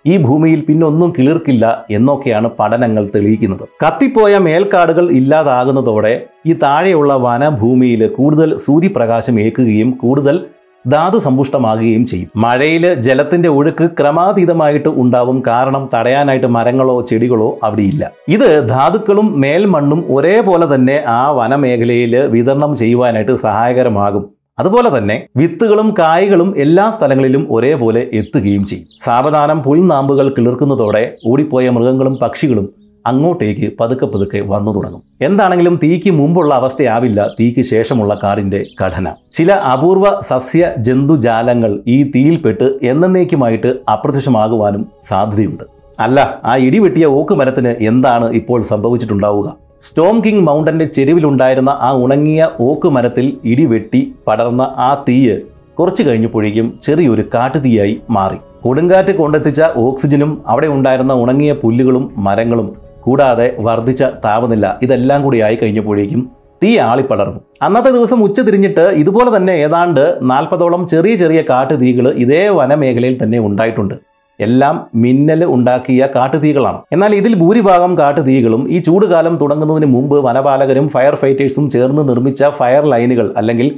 ഈ 0.05 0.17
ഭൂമിയിൽ 0.17 0.61
പിന്നൊന്നും 0.61 1.09
കിളിർക്കില്ല 1.17 1.65
എന്നൊക്കെയാണ് 1.89 2.47
പഠനങ്ങൾ 2.59 3.03
തെളിയിക്കുന്നത്. 3.15 3.63
കത്തിപ്പോയ 3.83 4.37
മേൽക്കാടുകൾ 4.37 5.11
ഇല്ലാതാകുന്നതോടെ 5.11 6.13
ഈ 6.45 6.53
താഴെയുള്ള 6.63 7.13
വനഭൂമിയിൽ 7.15 8.01
കൂടുതൽ 8.07 8.57
സൂര്യപ്രകാശം 8.57 9.39
ഏൽക്കുകയും 9.39 9.91
കൂടുതൽ 9.91 10.37
ധാതു 10.87 11.19
സമ്പുഷ്ടമാകുകയും 11.19 12.05
ചെയ്യും. 12.05 12.29
മഴയിൽ 12.35 12.93
ജലത്തിന്റെ 12.93 13.49
ഒഴുക്ക് 13.49 13.89
ക്രമാതീതമായിട്ട് 13.99 14.89
ഉണ്ടാവും. 14.89 15.43
കാരണം 15.47 15.89
തടയാനായിട്ട് 15.93 16.47
മരങ്ങളോ 16.47 17.01
ചെടികളോ 17.01 17.59
അവിടെയില്ല. 17.63 18.11
ഇത് 18.27 18.69
ധാതുക്കളും 18.69 19.41
മേൽമണ്ണും 19.41 20.05
ഒരേപോലെ 20.09 20.75
തന്നെ 20.75 21.03
ആ 21.07 21.31
വനമേഖലയിൽ 21.31 22.17
വിതരണം 22.17 22.75
ചെയ്യുവാനായിട്ട് 22.75 23.35
സഹായകരമാകും. 23.35 24.29
അതുപോലെ 24.59 24.97
തന്നെ 24.97 25.27
വിത്തുകളും 25.37 25.95
കായകളും 25.99 26.53
എല്ലാ 26.57 26.91
സ്ഥലങ്ങളിലും 26.91 27.47
ഒരേപോലെ 27.51 28.07
എത്തുകയും 28.13 28.65
ചെയ്യും. 28.65 28.87
സാവധാനം 28.99 29.63
പുൽനാമ്പുകൾ 29.63 30.29
കിളിർക്കുന്നതോടെ 30.29 31.15
ഓടിപ്പോയ 31.27 31.69
മൃഗങ്ങളും 31.69 32.17
പക്ഷികളും 32.21 32.82
അങ്ങോട്ടേക്ക് 33.05 33.71
പതുക്കെ 33.79 34.05
പതുക്കെ 34.05 34.41
വന്നു 34.41 34.75
തുടങ്ങും. 34.75 35.01
എന്താണെങ്കിലും 35.21 35.79
തീക്ക് 35.83 36.11
മുമ്പുള്ള 36.11 36.55
അവസ്ഥയാവില്ല 36.55 37.29
തീക്ക് 37.39 37.61
ശേഷമുള്ള 37.61 38.19
കാടിന്റെ 38.23 38.65
ഘടന. 38.81 39.13
ചില 39.33 39.51
അപൂർവ 39.51 40.21
സസ്യ 40.21 40.71
ജന്തുജാലങ്ങൾ 40.77 41.79
ഈ 41.87 42.03
തീയിൽപ്പെട്ട് 42.03 42.79
എന്നേക്കുമായിട്ട് 42.83 43.79
അപ്രത്യക്ഷമാകുവാനും 43.89 44.87
സാധ്യതയുണ്ട്. 45.09 45.63
അല്ല 45.99 46.41
ആ 46.45 46.55
ഇടിവെട്ടിയ 46.55 47.05
ഓക്ക് 47.05 47.33
മരത്തിന് 47.33 47.75
എന്താണ് 47.83 48.31
ഇപ്പോൾ 48.33 48.61
സംഭവിച്ചിട്ടുണ്ടാവുക? 48.61 49.55
സ്റ്റോം 49.81 50.23
കിങ് 50.25 50.39
മൗണ്ടന്റെ 50.39 50.85
ചെരുവിലുണ്ടായിരുന്ന 50.85 51.69
ആ 51.69 51.91
ഉണങ്ങിയ 51.93 52.49
ഓക്ക് 52.59 52.87
മരത്തിൽ 52.87 53.37
ഇടിവെട്ടി 53.43 54.13
പടർന്ന 54.27 54.61
ആ 54.61 55.03
തീയ് 55.09 55.41
കുറച്ചു 55.79 56.03
കഴിഞ്ഞപ്പോഴേക്കും 56.03 56.79
ചെറിയൊരു 56.83 57.21
കാട്ടുതീയായി 57.33 58.01
മാറി. 58.09 58.35
കൊടുങ്കാറ്റ് 58.63 59.11
കൊണ്ടെത്തിച്ച 59.17 59.61
ഓക്സിജനും 59.75 60.43
അവിടെ 60.47 60.67
ഉണ്ടായിരുന്ന 60.67 61.13
ഉണങ്ങിയ 61.13 61.53
പുല്ലുകളും 61.53 62.13
മരങ്ങളും 62.17 62.82
കൂടാതെ 63.05 63.47
വർദ്ധിച്ച 63.67 64.03
താപനില 64.25 64.67
ഇതെല്ലാം 64.85 65.19
കൂടി 65.25 65.39
ആയി 65.47 65.57
കഴിഞ്ഞപ്പോഴേക്കും 65.61 66.23
തീ 66.63 66.71
ആളിപ്പടർന്നു. 66.89 67.39
അന്നത്തെ 67.65 67.91
ദിവസം 67.97 68.19
ഉച്ച 68.25 68.39
തിരിഞ്ഞിട്ട് 68.47 68.83
ഇതുപോലെ 69.01 69.29
തന്നെ 69.35 69.53
ഏതാണ്ട് 69.65 70.03
നാൽപ്പതോളം 70.31 70.81
ചെറിയ 70.91 71.13
ചെറിയ 71.21 71.39
കാട്ടുതീകൾ 71.49 72.05
ഇതേ 72.23 72.41
വനമേഖലയിൽ 72.57 73.15
തന്നെ 73.23 73.39
ഉണ്ടായിട്ടുണ്ട്. 73.47 73.95
എല്ലാം 74.39 74.75
മിന്നൽ 75.03 75.41
ഉണ്ടാക്കിയ 75.55 76.03
കാട്ടുതീകളാണ്. 76.15 76.79
എന്നാൽ 76.91 77.11
ഇതിൽ 77.15 77.33
ഭൂരിഭാഗം 77.41 77.91
കാട്ടുതീകളും 77.97 78.61
ഈ 78.75 78.79
ചൂടുകാലം 78.87 79.35
തുടങ്ങുന്നതിന് 79.41 79.89
മുമ്പ് 79.95 80.17
വനപാലകരും 80.27 80.87
ഫയർ 80.93 81.15
ഫൈറ്റേഴ്സും 81.15 81.65
ചേർന്ന് 81.75 82.03
നിർമ്മിച്ച 82.09 82.43
ഫയർ 82.59 82.85
ലൈനുകൾ 82.93 83.27
അല്ലെങ്കിൽ 83.41 83.69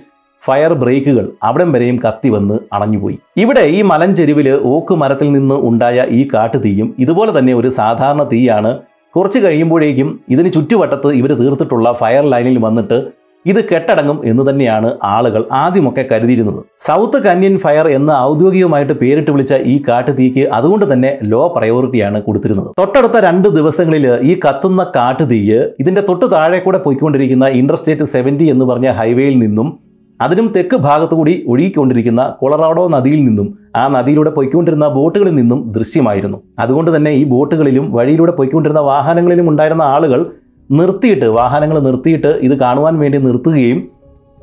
ഫയർ 0.43 0.73
ബ്രേക്കുകൾ 0.81 1.25
അവിടം 1.43 1.69
വരെയും 1.73 1.97
കത്തി 2.05 2.29
വന്ന് 2.29 2.55
അണഞ്ഞുപോയി. 2.73 3.17
ഇവിടെ 3.37 3.63
ഈ 3.77 3.79
മലഞ്ചെരുവിൽ 3.91 4.47
ഓക്ക് 4.73 4.93
മരത്തിൽ 4.93 5.31
നിന്ന് 5.31 5.55
ഉണ്ടായ 5.69 6.05
ഈ 6.19 6.27
കാട്ടുതീയും 6.33 6.89
ഇതുപോലെ 6.99 7.39
തന്നെ 7.39 7.53
ഒരു 7.53 7.69
സാധാരണ 7.79 8.23
തീയാണ് 8.23 8.73
കുറച്ച് 9.15 9.39
കഴിയുമ്പോഴേക്കും 9.43 10.07
ഇതിന് 10.33 10.49
ചുറ്റുവട്ടത്ത് 10.55 11.09
ഇവർ 11.19 11.31
തീർത്തിട്ടുള്ള 11.41 11.89
ഫയർ 11.99 12.23
ലൈനിൽ 12.33 12.57
വന്നിട്ട് 12.65 12.97
ഇത് 13.45 13.59
കെട്ടടങ്ങും 13.69 14.17
എന്ന് 14.29 14.43
തന്നെയാണ് 14.49 14.89
ആളുകൾ 15.03 15.41
ആദ്യമൊക്കെ 15.61 16.03
കരുതിയിരുന്നത്. 16.11 16.59
സൗത്ത് 16.85 17.17
കന്യൻ 17.25 17.55
ഫയർ 17.63 17.87
എന്ന് 17.97 18.13
ഔദ്യോഗികമായിട്ട് 18.29 18.93
പേരിട്ട് 19.01 19.31
വിളിച്ച 19.31 19.53
ഈ 19.73 19.75
കാട്ടുതീക്ക് 19.87 20.43
അതുകൊണ്ട് 20.57 20.85
തന്നെ 20.93 21.11
ലോ 21.31 21.41
പ്രയോറിറ്റിയാണ് 21.55 22.21
കൊടുത്തിരുന്നത്. 22.27 22.69
തൊട്ടടുത്ത 22.79 23.17
രണ്ട് 23.27 23.47
ദിവസങ്ങളിൽ 23.57 24.07
ഈ 24.29 24.33
കത്തുന്ന 24.45 24.83
കാട്ടുതീയ് 24.97 25.61
ഇതിന്റെ 25.83 26.03
തൊട്ട് 26.09 26.27
താഴെ 26.35 26.61
കൂടെ 26.65 26.81
പോയിക്കൊണ്ടിരിക്കുന്ന 26.85 27.47
ഇന്റർസ്റ്റേറ്റ് 27.61 28.07
സെവന്റി 28.15 28.47
എന്ന് 28.55 28.67
പറഞ്ഞ 28.71 28.89
ഹൈവേയിൽ 29.01 29.37
നിന്നും 29.45 29.69
അതിനും 30.21 30.53
തെക്ക് 30.55 30.75
ഭാഗത്തുകൂടി 30.75 31.43
ഒഴുകിക്കൊണ്ടിരിക്കുന്ന 31.47 32.35
കൊളറാഡോ 32.39 32.87
നദിയിൽ 32.87 33.25
നിന്നും 33.25 33.47
ആ 33.75 33.87
നദിയിലൂടെ 33.87 34.29
പൊയ്ക്കൊണ്ടിരുന്ന 34.29 34.87
ബോട്ടുകളിൽ 34.87 35.35
നിന്നും 35.35 35.71
ദൃശ്യമായിരുന്നു. 35.71 36.37
അതുകൊണ്ട് 36.59 36.95
തന്നെ 36.95 37.11
ഈ 37.11 37.23
ബോട്ടുകളിലും 37.23 37.91
വഴിയിലൂടെ 37.91 38.31
പൊയ്ക്കൊണ്ടിരുന്ന 38.31 38.79
വാഹനങ്ങളിലും 38.79 39.49
ഉണ്ടായിരുന്ന 39.49 39.81
ആളുകൾ 39.81 40.25
നിർത്തിയിട്ട് 40.71 41.25
വാഹനങ്ങൾ 41.25 41.79
നിർത്തിയിട്ട് 41.79 42.27
ഇത് 42.27 42.59
കാണുവാൻ 42.59 42.99
വേണ്ടി 42.99 43.17
നിർത്തുകയും 43.17 43.81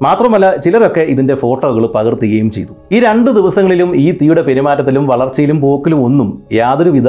മാത്രമല്ല 0.03 0.57
ചിലരൊക്കെ 0.57 1.01
ഇതിന്റെ 1.01 1.35
ഫോട്ടോകൾ 1.35 1.87
പകർത്തുകയും 1.87 2.51
ചെയ്തു. 2.51 2.73
ഈ 2.93 3.01
രണ്ട് 3.01 3.31
ദിവസങ്ങളിലും 3.31 3.97
ഈ 3.97 4.19
തീയുടെ 4.23 4.43
പെരുമാറ്റത്തിലും 4.43 5.07
വളർച്ചയിലും 5.07 5.61
പോക്കിലും 5.61 6.05
ഒന്നും 6.05 6.43
യാതൊരുവിധ 6.53 7.09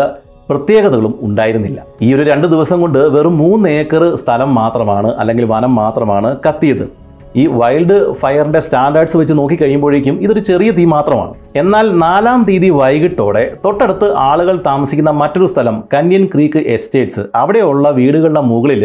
പ്രത്യേകതകളും 0.50 1.20
ഉണ്ടായിരുന്നില്ല. 1.22 1.84
ഈ 2.02 2.14
ഒരു 2.14 2.24
രണ്ട് 2.30 2.48
ദിവസം 2.48 2.82
കൊണ്ട് 2.82 3.00
വെറും 3.00 3.38
മൂന്ന് 3.38 3.70
ഏക്കർ 3.70 4.16
സ്ഥലം 4.16 4.56
മാത്രമാണ് 4.56 5.16
അല്ലെങ്കിൽ 5.16 5.46
വനം 5.46 5.76
മാത്രമാണ് 5.76 6.38
കത്തിയത്. 6.50 7.03
ഈ 7.36 7.44
വൈൽഡ് 7.60 8.14
ഫയറിന്റെ 8.14 8.60
സ്റ്റാൻഡേർഡ്സ് 8.60 9.18
വെച്ച് 9.18 9.34
നോക്കിക്കഴിയുമ്പോഴേക്കും 9.34 10.16
ഇതൊരു 10.26 10.40
ചെറിയ 10.40 10.72
തീ 10.72 10.84
മാത്രമാണ്. 10.86 11.32
എന്നാൽ 11.56 11.86
നാലാം 12.04 12.44
തീയതി 12.44 12.70
വൈകിട്ടോടെ 12.70 13.44
തൊട്ടടുത്ത് 13.66 14.10
ആളുകൾ 14.30 14.58
താമസിക്കുന്ന 14.68 15.12
മറ്റൊരു 15.22 15.46
സ്ഥലം 15.46 15.84
കന്യൻ 15.94 16.26
ക്രീക്ക് 16.34 16.62
എസ്റ്റേറ്റ്സ് 16.76 17.24
അവിടെയുള്ള 17.36 17.90
വീടുകളുടെ 17.90 18.42
മുകളിൽ 18.52 18.84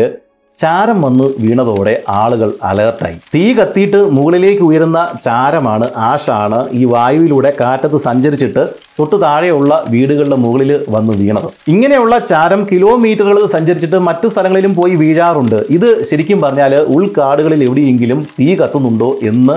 ചാരം 0.62 0.98
വന്ന് 1.04 1.26
വീണതോടെ 1.42 1.92
ആളുകൾ 2.20 2.48
അലേർട്ടായി. 2.68 3.16
തീ 3.34 3.42
കത്തിയിട്ട് 3.58 4.00
മുകളിലേക്ക് 4.16 4.62
ഉയരുന്ന 4.68 4.98
ചാരമാണ് 5.26 5.86
ആഷാണ് 6.10 6.58
ഈ 6.78 6.82
വായുവിലൂടെ 6.92 7.50
കാറ്റത്ത് 7.60 7.98
സഞ്ചരിച്ചിട്ട് 8.06 8.62
തൊട്ടു 8.98 9.16
താഴെയുള്ള 9.24 9.72
വീടുകളുടെ 9.92 10.38
മുകളിൽ 10.44 10.70
വന്ന് 10.94 11.12
വീണത്. 11.20 11.48
ഇങ്ങനെയുള്ള 11.74 12.14
ചാരം 12.30 12.62
കിലോമീറ്ററുകൾ 12.70 13.38
സഞ്ചരിച്ചിട്ട് 13.54 13.98
മറ്റു 14.08 14.28
സ്ഥലങ്ങളിലും 14.28 14.72
പോയി 14.78 14.94
വീഴാറുണ്ട്. 15.02 15.58
ഇത് 15.76 15.88
ശരിക്കും 16.08 16.40
പറഞ്ഞാൽ 16.44 16.74
ഉൾക്കാടുകളിൽ 16.96 17.62
എവിടെയെങ്കിലും 17.68 18.22
തീ 18.38 18.48
കത്തുന്നുണ്ടോ 18.62 19.10
എന്ന് 19.30 19.56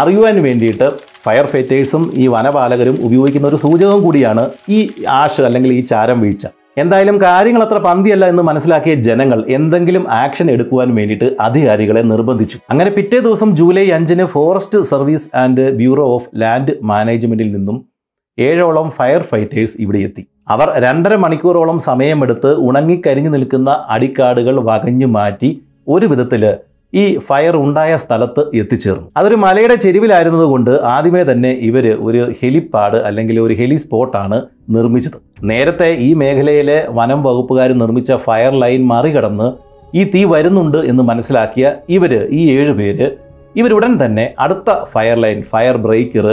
അറിയുവാൻ 0.00 0.36
വേണ്ടിയിട്ട് 0.48 0.88
ഫയർ 1.24 1.46
ഫൈറ്റേഴ്സും 1.52 2.04
ഈ 2.22 2.26
വനപാലകരും 2.34 2.98
ഉപയോഗിക്കുന്ന 3.06 3.48
ഒരു 3.52 3.60
സൂചകം 3.64 3.98
കൂടിയാണ് 4.04 4.44
ഈ 4.76 4.80
ആഷ് 5.20 5.46
അല്ലെങ്കിൽ 5.48 5.72
ഈ 5.78 5.80
ചാരം 5.92 6.20
വീഴ്ച. 6.20 6.46
എന്തായാലും 6.76 7.16
കാര്യങ്ങൾ 7.20 7.62
അത്ര 7.62 7.78
പന്തിയല്ല 7.78 8.24
എന്ന് 8.28 8.42
മനസ്സിലാക്കിയ 8.42 8.94
ജനങ്ങൾ 9.08 9.40
എന്തെങ്കിലും 9.48 10.04
ആക്ഷൻ 10.10 10.50
എടുക്കുവാൻ 10.50 10.88
വേണ്ടിയിട്ട് 10.94 11.36
അധികാരികളെ 11.40 12.02
നിർബന്ധിച്ചു. 12.02 12.56
അങ്ങനെ 12.70 12.90
പിറ്റേ 12.90 13.18
ദിവസം 13.18 13.50
ജൂലൈ 13.56 13.84
അഞ്ചിന് 13.90 14.24
forest 14.24 14.78
service 14.82 15.28
and 15.42 15.64
bureau 15.80 16.06
of 16.14 16.28
land 16.42 16.74
മാനേജ്മെന്റിൽ 16.82 17.50
നിന്നും 17.56 17.76
ഏഴോളം 18.38 18.90
ഫയർ 18.90 19.22
ഫൈറ്റേഴ്സ് 19.22 19.76
ഇവിടെ 19.78 19.98
എത്തി. 19.98 20.24
അവർ 20.48 20.68
രണ്ടര 20.84 21.14
മണിക്കൂറോളം 21.14 21.78
സമയമെടുത്ത് 21.80 22.50
ഉണങ്ങിക്കരിഞ്ഞു 22.68 23.30
നിൽക്കുന്ന 23.30 23.70
അടിക്കാടുകൾ 23.88 24.56
വകഞ്ഞു 24.70 25.06
മാറ്റി 25.06 25.50
ഒരു 25.88 26.06
വിധത്തിൽ 26.06 26.42
ഈ 26.94 27.04
ഫയർ 27.28 27.54
ഉണ്ടായ 27.56 27.92
സ്ഥലത്ത് 27.96 28.42
എത്തിച്ചേർന്നു. 28.60 29.06
അതൊരു 29.16 29.36
മലയുടെ 29.44 29.74
ചെരുവിലായിരുന്നതുകൊണ്ട് 29.74 30.70
ആദ്യമേ 30.94 31.22
തന്നെ 31.30 31.50
ഇവർ 31.68 31.86
ഒരു 32.06 32.20
ഹെലിപ്പാഡ് 32.40 32.98
അല്ലെങ്കിൽ 33.08 33.36
ഒരു 33.40 33.54
ഹെലി 33.60 33.76
സ്പോട്ടാണ് 33.76 34.38
നിർമ്മിച്ചത്. 34.76 35.18
നേരത്തെ 35.42 35.88
ഈ 36.06 36.14
മേഖലയിലെ 36.14 36.78
വനം 36.98 37.22
വകുപ്പുകാർ 37.22 37.70
നിർമ്മിച്ച 37.82 38.12
ഫയർ 38.26 38.54
ലൈൻ 38.62 38.82
മറികടന്ന് 38.92 39.48
ഈ 39.94 40.04
തീ 40.04 40.24
വരുന്നുണ്ട് 40.24 40.78
എന്ന് 40.90 41.02
മനസ്സിലാക്കിയ 41.02 41.66
ഇവർ 41.88 42.12
ഈ 42.30 42.42
ഏഴ് 42.56 42.72
പേര് 42.78 43.08
ഇവരുടൻ 43.56 43.92
തന്നെ 44.04 44.24
അടുത്ത 44.38 44.70
ഫയർ 44.92 45.18
ലൈൻ 45.24 45.40
ഫയർ 45.50 45.76
ബ്രേക്കർ 45.76 46.26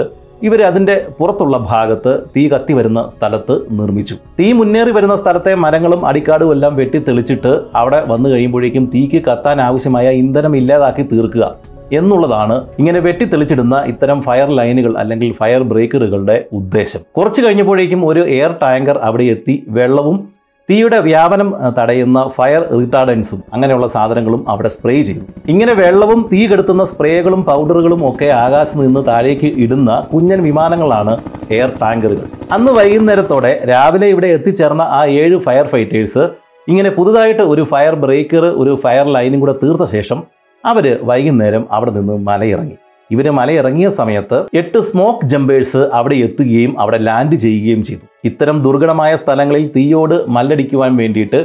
ഇവർ 0.44 0.62
അതിന്റെ 0.62 1.08
പുറത്തുള്ള 1.20 1.58
ഭാഗത്ത് 1.58 2.20
തീ 2.38 2.50
കത്തി 2.50 2.74
വരുന്ന 2.74 3.10
സ്ഥലത്ത് 3.18 3.62
നിർമ്മിച്ചു. 3.72 4.16
തീ 4.40 4.54
മുന്നേറി 4.54 4.92
വരുന്ന 4.92 5.16
സ്ഥലത്തെ 5.16 5.56
മരങ്ങളും 5.56 6.06
അടിക്കാടും 6.06 6.52
എല്ലാം 6.52 6.76
വെട്ടി 6.76 7.00
തെളിച്ചിട്ട് 7.00 7.62
അവിടെ 7.76 8.04
വന്നു 8.08 8.30
കഴിയുമ്പോഴേക്കും 8.30 8.92
തീക്ക് 8.96 9.22
കത്താൻ 9.26 9.62
ആവശ്യമായ 9.62 10.10
ഇന്ധനം 10.10 10.56
ഇല്ലാതാക്കി 10.56 11.04
തീർക്കുക 11.04 11.56
എന്നുള്ളതാണ് 11.92 12.68
ഇങ്ങനെ 12.80 13.00
വെട്ടിത്തെളിച്ചിടുന്ന 13.00 13.84
ഇത്തരം 13.88 14.22
ഫയർ 14.22 14.50
ലൈനുകൾ 14.50 14.98
അല്ലെങ്കിൽ 14.98 15.32
ഫയർ 15.34 15.64
ബ്രേക്കറുകളുടെ 15.64 16.46
ഉദ്ദേശം. 16.54 17.00
കുറച്ച് 17.18 17.42
കഴിഞ്ഞപ്പോഴേക്കും 17.42 18.08
ഒരു 18.08 18.20
എയർ 18.20 18.56
ടാങ്കർ 18.62 18.98
അവിടെ 18.98 19.24
എത്തി 19.24 19.66
വെള്ളവും 19.68 20.30
തീയുടെ 20.72 20.98
വ്യാപനം 21.08 21.48
തടയുന്ന 21.78 22.20
ഫയർ 22.36 22.62
റിട്ടാർഡൻസും 22.80 23.40
അങ്ങനെയുള്ള 23.54 23.88
സാധനങ്ങളും 23.96 24.42
അവിടെ 24.50 24.70
സ്പ്രേ 24.76 24.94
ചെയ്തു. 25.08 25.24
ഇങ്ങനെ 25.48 25.74
വെള്ളവും 25.80 26.30
തീ 26.34 26.48
കെടുത്തുന്ന 26.48 26.84
സ്പ്രേകളും 26.92 27.42
പൗഡറുകളും 27.50 28.02
ഒക്കെ 28.10 28.28
ആകാശത്ത് 28.44 28.80
നിന്ന് 28.86 29.02
താഴേക്ക് 29.10 29.50
ഇടുന്ന 29.64 30.08
കുഞ്ഞൻ 30.14 30.42
വിമാനങ്ങളാണ് 30.48 31.14
എയർ 31.56 31.72
ടാങ്കറുകൾ. 31.82 32.28
അന്ന് 32.52 32.72
വൈകുന്നേരത്തോടെ 32.72 33.52
രാവിലെ 33.72 34.08
ഇവിടെ 34.08 34.28
എത്തിച്ചേർന്ന 34.28 34.86
ആ 35.00 35.02
ഏഴ് 35.06 35.38
ഫയർ 35.38 35.68
ഫൈറ്റേഴ്സ് 35.74 36.24
ഇങ്ങനെ 36.68 36.90
പുതുതായിട്ട് 36.90 37.42
ഒരു 37.42 37.64
ഫയർ 37.74 37.96
ബ്രേക്കർ 37.96 38.46
ഒരു 38.46 38.76
ഫയർ 38.84 39.06
ലൈനും 39.18 39.40
കൂടെ 39.40 39.56
തീർത്ത 39.64 39.88
ശേഷം 39.96 40.24
അവർ 40.66 41.00
വൈകുന്നേരം 41.04 41.68
അവിടെ 41.72 41.92
നിന്ന് 41.92 42.14
മലയിറങ്ങി. 42.30 42.78
ഇവർ 43.12 43.28
മലയിറങ്ങിയ 43.40 43.88
സമയത്ത് 44.00 44.38
എട്ട് 44.62 44.80
സ്മോക്ക് 44.90 45.28
ജമ്പേഴ്സ് 45.34 45.82
അവിടെ 46.00 46.18
എത്തുകയും 46.26 46.74
അവിടെ 46.80 47.00
ലാൻഡ് 47.08 47.38
ചെയ്യുകയും 47.46 47.84
ചെയ്തു. 47.90 48.06
ഇത്തരം 48.30 48.58
ദുർഘടമായ 48.66 49.14
സ്ഥലങ്ങളിൽ 49.22 49.66
തീയോട് 49.76 50.18
മല്ലടിക്കുവാൻ 50.36 50.92
വേണ്ടിയിട്ട് 51.02 51.40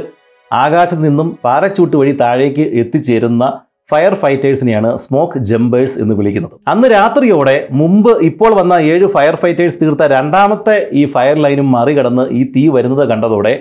ആകാശത്ത് 0.51 1.05
നിന്നും 1.07 1.29
പാരച്ചൂട്ട് 1.45 1.95
വഴി 1.97 2.13
താഴേക്ക് 2.23 2.65
എത്തിച്ചേരുന്ന 2.81 3.45
ഫയർ 3.91 4.13
ഫൈറ്റേഴ്സിനെയാണ് 4.21 4.89
സ്മോക്ക് 4.97 5.39
ജമ്പേഴ്സ് 5.49 5.97
എന്ന് 6.03 6.13
വിളിക്കുന്നത്. 6.15 6.55
അന്ന് 6.71 6.87
രാത്രിയോടെ 6.93 7.55
മുമ്പ് 7.79 8.11
ഇപ്പോൾ 8.29 8.51
വന്ന 8.59 8.73
ഏഴ് 8.91 9.07
ഫയർ 9.15 9.35
ഫൈറ്റേഴ്സ് 9.41 9.79
തീർത്ത 9.81 10.03
രണ്ടാമത്തെ 10.13 10.75
ഈ 10.99 11.03
ഫയർ 11.13 11.37
ലൈനും 11.45 11.69
മറികടന്ന് 11.75 12.25
ഈ 12.39 12.41
തീ 12.55 12.63
വരുന്നത് 12.75 13.03
കണ്ടതോടെ 13.09 13.53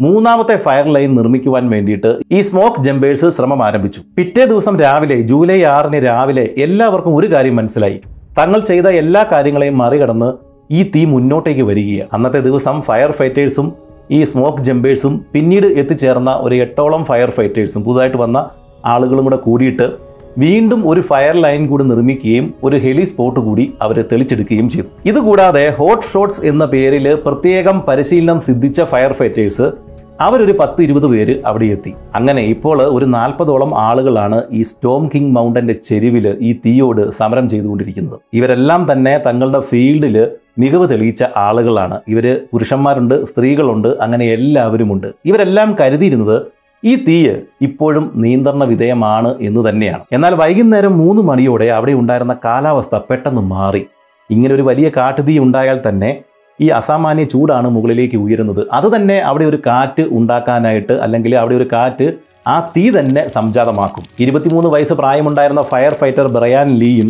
മൂന്നാമത്തെ 0.00 0.56
ഫയർ 0.56 0.86
ലൈൻ 0.92 1.16
നിർമ്മിക്കുവാൻ 1.16 1.70
വേണ്ടിയിട്ട് 1.70 2.16
ഈ 2.32 2.40
സ്മോക്ക് 2.40 2.82
ജമ്പേഴ്സ് 2.82 3.26
ശ്രമം 3.30 3.64
ആരംഭിച്ചു. 3.64 4.00
പിറ്റേ 4.16 4.44
ദിവസം 4.44 4.80
രാവിലെ 4.80 5.20
ജൂലൈ 5.20 5.62
ആറിന് 5.62 6.04
രാവിലെ 6.04 6.54
എല്ലാവർക്കും 6.58 7.16
ഒരു 7.16 7.32
കാര്യം 7.32 7.56
മനസ്സിലായി. 7.56 8.00
തങ്ങൾ 8.38 8.60
ചെയ്ത 8.60 8.86
എല്ലാ 8.86 9.26
കാര്യങ്ങളെയും 9.32 9.78
മറികടന്ന് 9.78 10.32
ഈ 10.70 10.90
തീ 10.94 11.04
മുന്നോട്ടേക്ക് 11.04 11.62
വരികയാണ്. 11.62 12.08
അന്നത്തെ 12.12 12.40
ദിവസം 12.40 12.82
ഫയർ 12.82 13.10
ഫൈറ്റേഴ്സും 13.10 13.72
ഈ 14.10 14.24
സ്മോക്ക് 14.24 14.62
ജമ്പേഴ്സും 14.62 15.26
പിന്നീട് 15.32 15.66
എത്തിച്ചേർന്ന 15.66 16.32
ഒരു 16.40 16.54
എട്ടോളം 16.54 17.04
ഫയർ 17.04 17.30
ഫൈറ്റേഴ്സും 17.30 17.84
പുതുതായിട്ട് 17.84 18.16
വന്ന 18.16 18.50
ആളുകളും 18.84 19.24
കൂടെ 19.24 19.36
കൂടിയിട്ട് 19.36 20.05
വീണ്ടും 20.38 20.80
ഒരു 20.90 21.00
ഫയർ 21.00 21.34
ലൈൻ 21.44 21.62
കൂടി 21.66 21.84
നിർമ്മിക്കുകയും 21.84 22.46
ഒരു 22.64 22.76
ഹെലി 22.76 23.04
സ്പോട്ട് 23.10 23.40
കൂടി 23.40 23.64
അവർ 23.82 23.96
തെളിച്ചെടുക്കുകയും 24.10 24.66
ചെയ്തു. 24.74 24.88
ഇതുകൂടാതെ 25.10 25.64
ഹോട്ട് 25.78 26.08
ഷോട്ട്സ് 26.12 26.42
എന്ന 26.50 26.64
പേരിൽ 26.72 27.06
പ്രത്യേകം 27.26 27.76
പരിശീലനം 27.88 28.40
സിദ്ധിച്ച 28.46 28.80
ഫയർ 28.92 29.12
ഫൈറ്റേഴ്സ് 29.12 29.66
അവരൊരു 30.20 30.54
പത്ത് 30.60 30.80
ഇരുപത് 30.82 31.06
പേര് 31.12 31.34
അവിടെ 31.48 31.66
എത്തി. 31.74 31.92
അങ്ങനെ 32.14 32.42
ഇപ്പോൾ 32.54 32.78
ഒരു 32.96 33.06
നാൽപ്പതോളം 33.14 33.72
ആളുകളാണ് 33.78 34.38
ഈ 34.52 34.60
സ്റ്റോം 34.62 35.02
കിങ് 35.14 35.32
മൗണ്ടന്റെ 35.36 35.74
ചെരുവിൽ 35.88 36.26
ഈ 36.40 36.52
തീയോട് 36.66 37.02
സമരം 37.10 37.48
ചെയ്തുകൊണ്ടിരിക്കുന്നത്. 37.52 38.18
ഇവരെല്ലാം 38.34 38.92
തന്നെ 38.92 39.14
തങ്ങളുടെ 39.26 39.60
ഫീൽഡിൽ 39.60 40.16
മികവ് 40.58 40.86
തെളിയിച്ച 40.90 41.24
ആളുകളാണ്. 41.36 41.96
ഇവർ 42.08 42.26
പുരുഷന്മാരുണ്ട് 42.52 43.16
സ്ത്രീകളുണ്ട് 43.26 43.88
അങ്ങനെ 44.04 44.26
എല്ലാവരുമുണ്ട്. 44.36 45.08
ഇവരെല്ലാം 45.24 45.76
കരുതിയിരുന്നത് 45.80 46.36
ഈ 46.84 46.92
തീയ് 47.06 47.34
ഇപ്പോഴും 47.66 48.04
നിയന്ത്രണ 48.22 48.64
വിധേയമാണ് 48.72 49.30
എന്ന് 49.48 49.60
തന്നെയാണ്. 49.68 50.04
എന്നാൽ 50.12 50.34
വൈകുന്നേരം 50.34 50.94
മൂന്ന് 51.02 51.22
മണിയോടെ 51.22 51.68
അവിടെ 51.76 51.92
ഉണ്ടായിരുന്ന 52.00 52.34
കാലാവസ്ഥ 52.44 52.96
പെട്ടെന്ന് 53.08 53.42
മാറി. 53.54 53.82
ഇങ്ങനെ 54.30 54.52
ഒരു 54.54 54.64
വലിയ 54.68 54.88
കാട്ടുതീ 54.96 55.34
ഉണ്ടായാൽ 55.38 55.80
തന്നെ 55.88 56.10
ഈ 56.60 56.68
അസാമാന്യ 56.78 57.24
ചൂടാണ് 57.32 57.68
മുകളിലേക്ക് 57.76 58.16
ഉയരുന്നത്. 58.16 58.62
അത് 58.78 58.96
തന്നെ 58.96 59.16
അവിടെ 59.30 59.44
ഒരു 59.44 59.58
കാറ്റ് 59.66 60.04
ഉണ്ടാക്കാനായിട്ട് 60.18 60.94
അല്ലെങ്കിൽ 61.06 61.32
അവിടെ 61.36 61.54
ഒരു 61.54 61.66
കാറ്റ് 61.72 62.06
ആ 62.46 62.56
തീ 62.74 62.84
തന്നെ 62.96 63.22
സംജാതമാക്കും. 63.36 64.04
ഇരുപത്തിമൂന്ന് 64.24 64.68
വയസ്സ് 64.74 64.94
പ്രായമുണ്ടായിരുന്ന 65.00 65.62
ഫയർ 65.62 65.94
ഫൈറ്റർ 66.00 66.28
ബ്രയാൻ 66.36 66.68
ലീയും 66.80 67.08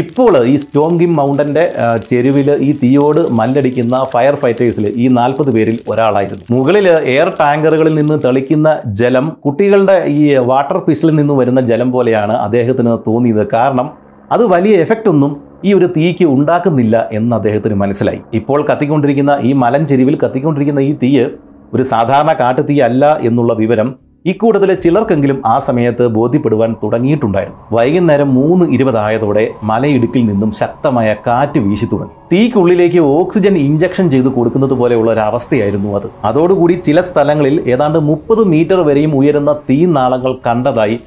ഇപ്പോൾ 0.00 0.32
ഈ 0.52 0.54
സ്റ്റോംഗിം 0.62 1.12
മൗണ്ടന്റെ 1.18 1.62
ചെരുവിൽ 2.08 2.48
ഈ 2.66 2.70
തീയോട് 2.80 3.20
മല്ലടിക്കുന്ന 3.38 3.96
ഫയർ 4.12 4.34
ഫൈറ്റേഴ്സിൽ 4.42 4.86
ഈ 5.02 5.04
നാൽപ്പത് 5.18 5.50
പേരിൽ 5.54 5.76
ഒരാളായിരുന്നു. 5.90 6.44
മുകളിൽ 6.54 6.86
എയർ 7.12 7.28
ടാങ്കറുകളിൽ 7.38 7.94
നിന്ന് 8.00 8.16
തെളിക്കുന്ന 8.24 8.68
ജലം 9.00 9.26
കുട്ടികളുടെ 9.44 9.96
ഈ 10.16 10.22
വാട്ടർ 10.50 10.78
പിസ്റ്റിൽ 10.86 11.12
നിന്ന് 11.20 11.34
വരുന്ന 11.40 11.60
ജലം 11.70 11.88
പോലെയാണ് 11.96 12.34
അദ്ദേഹത്തിന് 12.46 12.92
തോന്നിയത്. 13.06 13.42
കാരണം 13.54 13.88
അത് 14.36 14.44
വലിയ 14.54 14.74
എഫക്റ്റ് 14.84 15.10
ഒന്നും 15.14 15.32
ഈ 15.64 15.72
ഒരു 15.78 15.86
തീക്ക് 15.96 16.26
ഉണ്ടാക്കുന്നില്ല 16.36 16.96
എന്ന് 17.18 17.32
അദ്ദേഹത്തിന് 17.38 17.76
മനസ്സിലായി. 17.82 18.20
ഇപ്പോൾ 18.40 18.60
കത്തിക്കൊണ്ടിരിക്കുന്ന 18.70 19.34
ഈ 19.50 19.52
മലഞ്ചെരിവിൽ 19.64 20.16
കത്തിക്കൊണ്ടിരിക്കുന്ന 20.24 20.82
ഈ 20.90 20.92
തീയ് 21.04 21.26
ഒരു 21.74 21.84
സാധാരണ 21.92 22.32
കാട്ടുതീ 22.40 22.76
അല്ല 22.88 23.04
എന്നുള്ള 23.28 23.52
വിവരം 23.62 23.88
ഇക്കൂട്ടത്തിലെ 24.30 24.74
ചിലർക്കെങ്കിലും 24.84 25.38
ആ 25.46 25.56
സമയത്ത് 25.66 26.04
ബോധ്യപ്പെടുവാൻ 26.14 26.70
തുടങ്ങിയിട്ടുണ്ടായിരുന്നു. 26.82 27.58
വൈകുന്നേരം 27.76 28.30
മൂന്ന് 28.38 28.64
ഇരുപതായതോടെ 28.76 29.44
മലയിടുക്കിൽ 29.70 30.22
നിന്നും 30.30 30.50
ശക്തമായ 30.60 31.08
കാറ്റ് 31.26 31.60
വീശി 31.66 31.86
തുടങ്ങി. 31.92 32.14
തീക്കുള്ളിലേക്ക് 32.32 33.00
ഓക്സിജൻ 33.18 33.54
ഇഞ്ചക്ഷൻ 33.66 34.06
ചെയ്തു 34.14 34.30
കൊടുക്കുന്നത് 34.36 34.74
പോലെയുള്ള 34.80 35.10
ഒരു 35.12 35.22
അവസ്ഥയായിരുന്നു 35.30 35.90
അത്. 35.98 36.08
അതോടുകൂടി 36.28 36.74
ചില 36.86 37.00
സ്ഥലങ്ങളിൽ 37.00 37.56
ഏതാണ്ട് 37.74 37.98
മുപ്പത് 38.10 38.42
മീറ്റർ 38.54 38.80
വരെയും 38.88 39.14
ഉയരുന്ന 39.20 39.52
തീനാളങ്ങൾ 39.70 40.34
കണ്ടതായി 40.46 40.98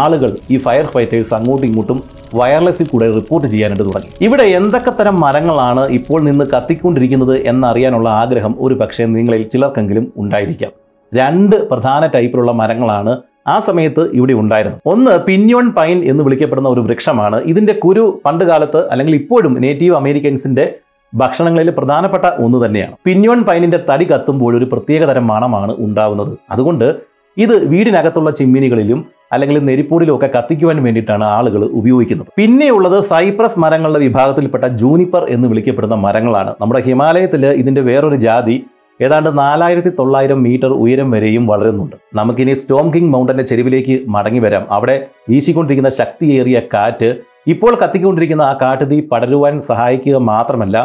ആളുകൾ 0.00 0.30
ഈ 0.50 0.56
ഫയർ 0.64 0.86
ഫൈറ്റേഴ്സ് 0.92 1.34
അങ്ങോട്ടും 1.38 1.66
ഇങ്ങോട്ടും 1.68 1.98
വയർലെസ്സിൽ 2.40 2.86
കൂടെ 2.90 3.06
റിപ്പോർട്ട് 3.16 3.46
ചെയ്യാനായിട്ട് 3.52 3.86
തുടങ്ങി. 3.88 4.10
ഇവിടെ 4.26 4.44
എന്തൊക്കെ 4.58 4.92
തരം 5.00 5.16
മരങ്ങളാണ് 5.20 5.82
ഇപ്പോൾ 5.98 6.20
നിന്ന് 6.28 6.44
കത്തിക്കൊണ്ടിരിക്കുന്നത് 6.52 7.34
എന്നറിയാനുള്ള 7.52 8.08
ആഗ്രഹം 8.22 8.54
ഒരു 8.58 8.74
പക്ഷേ 8.74 9.06
നിങ്ങളിൽ 9.16 9.44
ചിലർക്കെങ്കിലും 9.54 10.06
ഉണ്ടായിരിക്കാം. 10.22 10.72
രണ്ട് 11.14 11.68
പ്രധാന 11.70 12.06
ടൈപ്പിലുള്ള 12.06 12.52
മരങ്ങളാണ് 12.52 13.18
ആ 13.46 13.60
സമയത്ത് 13.60 14.10
ഇവിടെ 14.12 14.32
ഉണ്ടായിരുന്നത്. 14.32 14.80
ഒന്ന് 14.86 15.18
പിന്യോൺ 15.18 15.70
പൈൻ 15.70 16.04
എന്ന് 16.04 16.24
വിളിക്കപ്പെടുന്ന 16.24 16.68
ഒരു 16.68 16.80
വൃക്ഷമാണ്. 16.80 17.40
ഇതിന്റെ 17.44 17.72
കുരു 17.72 18.20
പണ്ട് 18.24 18.44
കാലത്ത് 18.44 18.90
അല്ലെങ്കിൽ 18.90 19.14
ഇപ്പോഴും 19.14 19.62
നേറ്റീവ് 19.62 19.96
അമേരിക്കൻസിന്റെ 19.96 20.74
ഭക്ഷണങ്ങളിൽ 21.14 21.70
പ്രധാനപ്പെട്ട 21.70 22.24
ഒന്ന് 22.24 22.66
തന്നെയാണ്. 22.66 22.94
പിന്യോൺ 23.04 23.42
പൈനിന്റെ 23.44 23.84
തടി 23.90 24.04
കത്തുമ്പോൾ 24.04 24.56
ഒരു 24.56 24.64
പ്രത്യേക 24.64 25.04
തരം 25.04 25.26
മണമാണ് 25.26 25.72
ഉണ്ടാവുന്നത്. 25.78 26.38
അതുകൊണ്ട് 26.50 26.96
ഇത് 27.36 27.68
വീടിനകത്തുള്ള 27.68 28.30
ചിമ്മിനികളിലും 28.30 29.06
അല്ലെങ്കിൽ 29.32 29.58
നെരിപ്പൂടിലും 29.58 30.14
ഒക്കെ 30.16 30.30
കത്തിക്കുവാൻ 30.38 30.82
വേണ്ടിയിട്ടാണ് 30.82 31.24
ആളുകൾ 31.24 31.64
ഉപയോഗിക്കുന്നത്. 31.64 32.26
പിന്നെയുള്ളത് 32.36 33.02
സൈപ്രസ് 33.02 33.58
മരങ്ങളുടെ 33.58 33.98
വിഭാഗത്തിൽപ്പെട്ട 33.98 34.64
ജൂനിപ്പർ 34.64 35.26
എന്ന് 35.28 35.48
വിളിക്കപ്പെടുന്ന 35.48 35.94
മരങ്ങളാണ്. 35.94 36.54
നമ്മുടെ 36.60 36.80
ഹിമാലയത്തിൽ 36.80 37.46
ഇതിന്റെ 37.46 37.80
വേറൊരു 37.80 38.16
ജാതി 38.16 38.64
ഏതാണ്ട് 39.02 39.38
നാലായിരത്തി 39.38 39.88
തൊള്ളായിരം 39.98 40.42
മീറ്റർ 40.42 40.72
ഉയരം 40.84 41.10
വരെയും 41.10 41.46
വളരുന്നുണ്ട്. 41.46 41.96
നമുക്കിനി 42.14 42.54
സ്റ്റോം 42.54 42.94
കിങ് 42.94 43.12
മൗണ്ടന്റെ 43.12 43.44
ചെരുവിലേക്ക് 43.44 43.94
മടങ്ങി 44.08 44.38
വരാം. 44.38 44.66
അവിടെ 44.70 45.06
വീശിക്കൊണ്ടിരിക്കുന്ന 45.30 45.90
ശക്തിയേറിയ 45.90 46.60
കാറ്റ് 46.74 47.08
ഇപ്പോൾ 47.46 47.72
കത്തിക്കൊണ്ടിരിക്കുന്ന 47.74 48.42
ആ 48.42 48.58
കാട്ടുതീ 48.62 49.00
പടരുവാൻ 49.12 49.60
സഹായിക്കുക 49.60 50.16
മാത്രമല്ല 50.16 50.76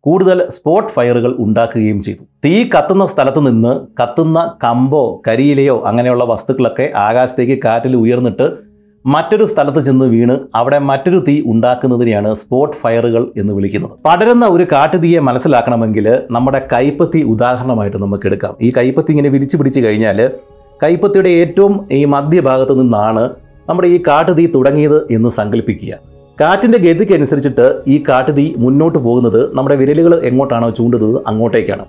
കൂടുതൽ 0.00 0.48
സ്പോട്ട് 0.48 0.92
ഫയറുകൾ 0.92 1.36
ഉണ്ടാക്കുകയും 1.38 2.02
ചെയ്തു. 2.02 2.24
തീ 2.44 2.54
കത്തുന്ന 2.64 3.06
സ്ഥലത്ത് 3.06 3.46
നിന്ന് 3.46 4.02
കത്തുന്ന 4.02 4.38
കമ്പോ 4.64 5.22
കരിയിലയോ 5.28 5.82
അങ്ങനെയുള്ള 5.86 6.24
വസ്തുക്കളൊക്കെ 6.24 6.90
ആകാശത്തേക്ക് 6.96 7.62
കാറ്റിൽ 7.64 7.96
ഉയർന്നിട്ട് 7.96 8.71
മറ്റൊരു 9.06 9.44
സ്ഥലത്ത് 9.44 9.84
ചെന്ന് 9.84 10.06
വീണ് 10.06 10.38
അവിടെ 10.54 10.78
മറ്റൊരു 10.78 11.24
തീ 11.28 11.42
ഉണ്ടാക്കുന്നതിനെയാണ് 11.46 12.34
സ്പോട്ട് 12.34 12.76
ഫയറുകൾ 12.76 13.32
എന്ന് 13.36 13.52
വിളിക്കുന്നത്. 13.52 13.90
പടരുന്ന 14.04 14.46
ഒരു 14.46 14.66
കാട്ടുതീയെ 14.72 15.18
മനസ്സിലാക്കണമെങ്കിൽ 15.18 16.18
നമ്മുടെ 16.30 16.68
കൈപ്പത്തി 16.72 17.22
ഉദാഹരണമായിട്ട് 17.22 17.96
നമുക്ക് 17.96 18.26
എടുക്കാം. 18.26 18.54
ഈ 18.62 18.72
കൈപ്പത്തി 18.76 19.10
ഇങ്ങനെ 19.10 19.28
വിരിച്ചു 19.28 19.56
പിടിച്ചു 19.56 19.80
കഴിഞ്ഞാൽ 19.80 20.30
കൈപ്പത്തിയുടെ 20.82 21.28
ഏറ്റവും 21.28 21.88
ഈ 21.92 22.04
മധ്യഭാഗത്ത് 22.04 22.80
നിന്നാണ് 22.80 23.30
നമ്മുടെ 23.68 23.88
ഈ 23.88 24.02
കാട്ടുതീ 24.06 24.46
തുടങ്ങിയത് 24.46 25.12
എന്ന് 25.12 25.28
സങ്കല്പിക്കുക. 25.28 25.94
കാറ്റിന്റെ 26.40 26.78
ഗതിക്കനുസരിച്ചിട്ട് 26.78 27.80
ഈ 27.86 28.04
കാട്ടുതീ 28.08 28.54
മുന്നോട്ട് 28.58 28.98
പോകുന്നത് 28.98 29.54
നമ്മുടെ 29.54 29.76
വിരലുകൾ 29.76 30.20
എങ്ങോട്ടാണോ 30.24 30.70
ചൂണ്ടുന്നത് 30.70 31.22
അങ്ങോട്ടേക്കാണ്. 31.26 31.84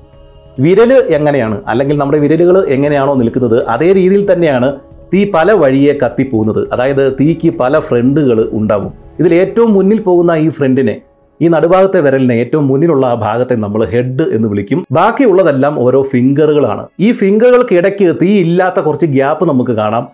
വിരൽ 0.60 0.93
എങ്ങനെയാണ്? 0.93 1.62
അല്ലെങ്കിൽ 1.67 1.97
നമ്മുടെ 1.97 2.17
വിരലുകൾ 2.17 2.65
എങ്ങനെയാണോ 2.69 3.13
നിൽക്കുന്നത് 3.13 3.65
അതേ 3.67 3.93
രീതിയിൽ 3.93 4.34
തന്നെയാണ് 4.34 4.76
തീ 5.13 5.32
പല 5.34 5.52
വഴിയെ 5.52 5.93
കത്തിപ്പോകുന്നത്. 5.93 6.73
അതായത് 6.73 7.13
തീക്ക് 7.19 7.49
പല 7.49 7.80
ഫ്രണ്ടുകൾ 7.80 8.49
ഉണ്ടാവും. 8.52 8.93
ഇതിൽ 9.19 9.34
ഏറ്റവും 9.34 9.73
മുന്നിൽ 9.73 10.02
പോകുന്ന 10.02 10.32
ഈ 10.32 10.49
ഫ്രണ്ടിനെ 10.49 11.02
ഈ 11.41 11.47
നടുഭാഗത്തെ 11.47 11.99
വിരലിനെ 12.02 12.34
ഏറ്റവും 12.34 12.67
മുന്നിലുള്ള 12.67 13.06
ആ 13.06 13.13
ഭാഗത്തെ 13.13 13.56
നമ്മൾ 13.56 13.86
ഹെഡ് 13.86 14.21
എന്ന് 14.21 14.47
വിളിക്കും. 14.47 14.86
ബാക്കിയുള്ളതെല്ലാം 14.91 15.80
ഓരോ 15.80 16.04
ഫിംഗറുകളാണ്. 16.04 16.88
ഈ 16.99 17.12
ഫിംഗറുകൾക്കിടയ്ക്ക് 17.12 18.15
തീ 18.21 18.39
ഇല്ലാത്ത 18.39 18.80
കുറച്ച് 18.80 19.06
ഗ്യാപ്പ് 19.06 19.49
നമുക്ക് 19.49 19.71
കാണാം. 19.71 20.08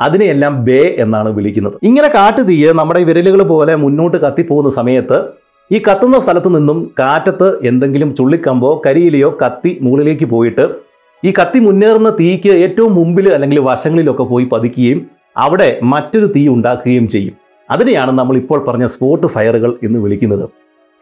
അതിനെയെല്ലാം 0.00 0.64
ബേ 0.64 0.94
എന്നാണ് 0.98 1.28
വിളിക്കുന്നത്. 1.28 1.72
ഇങ്ങനെ 1.82 2.08
കാട്ടുതീയ് 2.08 2.68
നമ്മുടെ 2.68 3.04
വിരലുകൾ 3.04 3.42
പോലെ 3.42 3.74
മുന്നോട്ട് 3.74 4.16
കത്തിപ്പോകുന്ന 4.16 4.70
സമയത്ത് 4.70 5.24
ഈ 5.72 5.78
കത്തുന്ന 5.78 6.20
സ്ഥലത്ത് 6.20 6.56
നിന്നും 6.56 6.90
കാറ്റത്ത് 6.98 7.66
എന്തെങ്കിലും 7.66 8.14
ചുള്ളിക്കമ്പോ 8.14 8.82
കരിയിലെയോ 8.86 9.38
കത്തി 9.46 9.78
മുകളിലേക്ക് 9.82 10.24
പോയിട്ട് 10.24 10.83
ഈ 11.26 11.30
കത്തി 11.36 11.58
മുന്നേറുന്ന 11.66 12.10
തീക്ക് 12.18 12.52
ഏറ്റവും 12.64 12.92
മുമ്പിൽ 12.98 13.26
അല്ലെങ്കിൽ 13.34 13.58
വശങ്ങളിലൊക്കെ 13.66 14.24
പോയി 14.32 14.46
പതിക്കുകയും 14.52 14.98
അവിടെ 15.44 15.68
മറ്റൊരു 15.92 16.26
തീ 16.34 16.42
ഉണ്ടാക്കുകയും 16.54 17.06
ചെയ്യും. 17.14 17.34
അതിനെയാണ് 17.68 18.12
നമ്മൾ 18.18 18.34
ഇപ്പോൾ 18.40 18.58
പറഞ്ഞ 18.66 18.86
സ്പോട്ട് 18.94 19.28
ഫയറുകൾ 19.34 19.70
എന്ന് 19.86 19.98
വിളിക്കുന്നത്. 20.04 20.44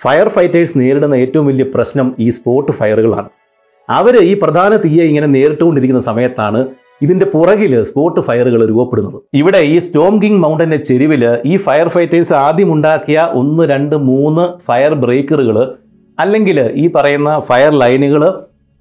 ഫയർ 0.00 0.28
ഫൈറ്റേഴ്സ് 0.34 0.76
നേരിടുന്ന 0.80 1.16
ഏറ്റവും 1.24 1.46
വലിയ 1.50 1.64
പ്രശ്നം 1.74 2.06
ഈ 2.24 2.28
സ്പോട്ട് 2.36 2.72
ഫയറുകളാണ് 2.78 3.28
അവർ 3.88 4.14
ഈ 4.30 4.32
പ്രധാന 4.42 4.72
തീയെ 4.84 5.04
ഇങ്ങനെ 5.10 5.28
നേരിട്ടുകൊണ്ടിരിക്കുന്ന 5.36 6.02
സമയത്താണ് 6.10 6.60
ഇതിന്റെ 7.04 7.26
പുറകിൽ 7.34 7.72
സ്പോട്ട് 7.88 8.20
ഫയറുകൾ 8.28 8.60
രൂപപ്പെടുന്നത്. 8.70 9.18
ഇവിടെ 9.40 9.60
ഈ 9.74 9.76
സ്റ്റോം 9.86 10.14
കിങ് 10.22 10.40
മൗണ്ടന്റെ 10.44 10.78
ചെരുവിൽ 10.88 11.24
ഈ 11.52 11.56
ഫയർ 11.66 11.88
ഫൈറ്റേഴ്സ് 11.94 12.34
ആദ്യം 12.46 12.70
ഉണ്ടാക്കിയ 12.76 13.20
ഒന്ന് 13.40 13.64
രണ്ട് 13.72 13.96
മൂന്ന് 14.10 14.44
ഫയർ 14.68 14.94
ബ്രേക്കറുകൾ 15.04 15.58
അല്ലെങ്കിൽ 16.18 16.58
ഈ 16.82 16.86
പറയുന്ന 16.96 17.30
ഫയർ 17.48 17.72
ലൈനുകൾ 17.82 18.24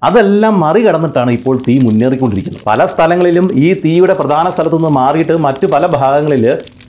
അതെല്ലാം 0.02 0.54
മറികടന്നിട്ടാണ് 0.64 1.30
ഇപ്പോൾ 1.38 1.56
തീ 1.68 1.74
മുന്നേറിക്കൊണ്ടിരിക്കുന്നത്. 1.86 2.62
പല 2.70 2.86
സ്ഥലങ്ങളിലും 2.92 3.46
ഈ 3.64 3.68
തീയുടെ 3.84 4.14
പ്രധാന 4.20 4.46
സ്ഥലത്തു 4.50 4.78
നിന്ന് 4.80 4.92
മാറിയിട്ട് 5.00 5.36
മറ്റു 5.46 5.66
പല 5.74 5.86
ഭാഗങ്ങളിൽ 5.98 6.44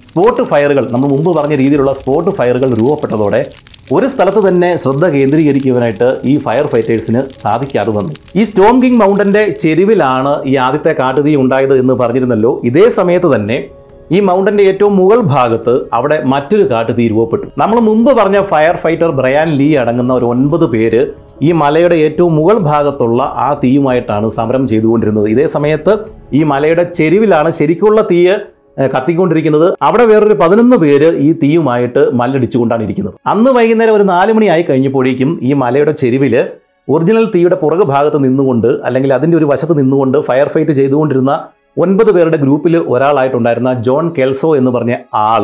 സ്പോട്ട് 0.08 0.42
ഫയറുകൾ 0.50 0.84
നമ്മൾ 0.94 1.08
മുമ്പ് 1.14 1.30
പറഞ്ഞ 1.38 1.56
രീതിയിലുള്ള 1.62 1.92
സ്പോട്ട് 2.00 2.32
ഫയറുകൾ 2.40 2.70
രൂപപ്പെട്ടതോടെ 2.80 3.40
ഒരു 3.92 4.08
സ്ഥലത്ത് 4.14 4.42
തന്നെ 4.48 4.70
ശ്രദ്ധ 4.78 5.06
കേന്ദ്രീകരിക്കുവാനായിട്ട് 5.16 6.08
ഈ 6.32 6.34
ഫയർ 6.38 6.66
ഫൈറ്റേഴ്സിന് 6.68 7.22
സാധിക്കാതെ 7.42 7.92
വന്നു. 7.92 8.14
ഈ 8.36 8.44
സ്റ്റോം 8.44 8.76
കിങ് 8.84 9.00
മൗണ്ടന്റെ 9.02 9.44
ചെരുവിലാണ് 9.64 10.34
ഈ 10.46 10.54
ആദ്യത്തെ 10.66 10.94
കാട്ടുതീ 11.00 11.34
ഉണ്ടായത് 11.36 11.76
എന്ന് 11.80 11.94
പറഞ്ഞിരുന്നല്ലോ. 11.94 12.52
ഇതേ 12.64 12.86
സമയത്ത് 13.00 13.36
തന്നെ 13.36 13.58
ഈ 14.12 14.20
മൗണ്ടന്റെ 14.20 14.64
ഏറ്റവും 14.64 14.96
മുകൾ 14.98 15.20
ഭാഗത്ത് 15.20 15.74
അവിടെ 15.94 16.22
മറ്റൊരു 16.24 16.70
കാട്ടുതീ 16.72 17.08
രൂപപ്പെട്ടു 17.10 17.46
നമ്മൾ 17.58 17.80
മുമ്പ് 17.80 18.12
പറഞ്ഞ 18.12 18.42
ഫയർ 18.42 18.76
ഫൈറ്റർ 18.76 19.12
ബ്രയാൻ 19.12 19.50
ലീ 19.60 19.76
അടങ്ങുന്ന 19.76 20.14
ഒരു 20.14 20.26
ഒൻപത് 20.26 20.66
പേര് 20.70 21.02
ഈ 21.42 21.52
മലയുടെ 21.52 21.96
ഏറ്റവും 21.96 22.36
മുകൾ 22.36 22.58
ഭാഗത്തുള്ള 22.58 23.22
ആ 23.24 23.60
തീയുമായിട്ടാണ് 23.64 24.30
സമരം 24.30 24.68
ചെയ്തുകൊണ്ടിരുന്നത്. 24.68 25.30
ഇതേ 25.30 25.46
സമയത്ത് 25.48 25.94
ഈ 26.34 26.44
മലയുടെ 26.44 26.92
ചെരുവിലാണ് 27.00 27.50
ശരിക്കുള്ള 27.52 28.02
തീയ് 28.12 28.36
കത്തിക്കൊണ്ടിരിക്കുന്നത്. 28.94 29.74
അവിടെ 29.82 30.06
വേറൊരു 30.12 30.34
പതിനൊന്ന് 30.34 30.78
പേര് 30.78 31.10
ഈ 31.18 31.34
തീയുമായിട്ട് 31.34 32.04
മല്ലടിച്ചുകൊണ്ടാണ് 32.20 32.84
ഇരിക്കുന്നത്. 32.84 33.16
അന്ന് 33.26 33.52
വൈകുന്നേരം 33.52 33.94
ഒരു 33.94 34.04
നാല് 34.04 34.34
മണിയായി 34.34 34.64
കഴിഞ്ഞപ്പോഴേക്കും 34.70 35.40
ഈ 35.42 35.54
മലയുടെ 35.54 35.92
ചെരുവിൽ 35.92 36.36
ഒറിജിനൽ 36.88 37.26
തീയുടെ 37.34 37.56
പുറകു 37.56 37.84
ഭാഗത്ത് 37.84 38.24
നിന്നുകൊണ്ട് 38.24 38.68
അല്ലെങ്കിൽ 38.88 39.14
അതിന്റെ 39.14 39.38
ഒരു 39.38 39.46
വശത്ത് 39.52 39.80
നിന്നുകൊണ്ട് 39.80 40.18
ഫയർ 40.18 40.48
ഫൈറ്റ് 40.48 40.72
ചെയ്തുകൊണ്ടിരുന്ന 40.72 41.34
ഒൻപത് 41.78 42.12
പേരുടെ 42.16 42.38
ഗ്രൂപ്പിൽ 42.38 42.78
ഒരാളായിട്ടുണ്ടായിരുന്ന 42.78 43.82
ജോൺ 43.82 44.06
കെൽസോ 44.18 44.56
എന്ന് 44.56 44.72
പറഞ്ഞ 44.72 44.94
ആൾ 45.14 45.44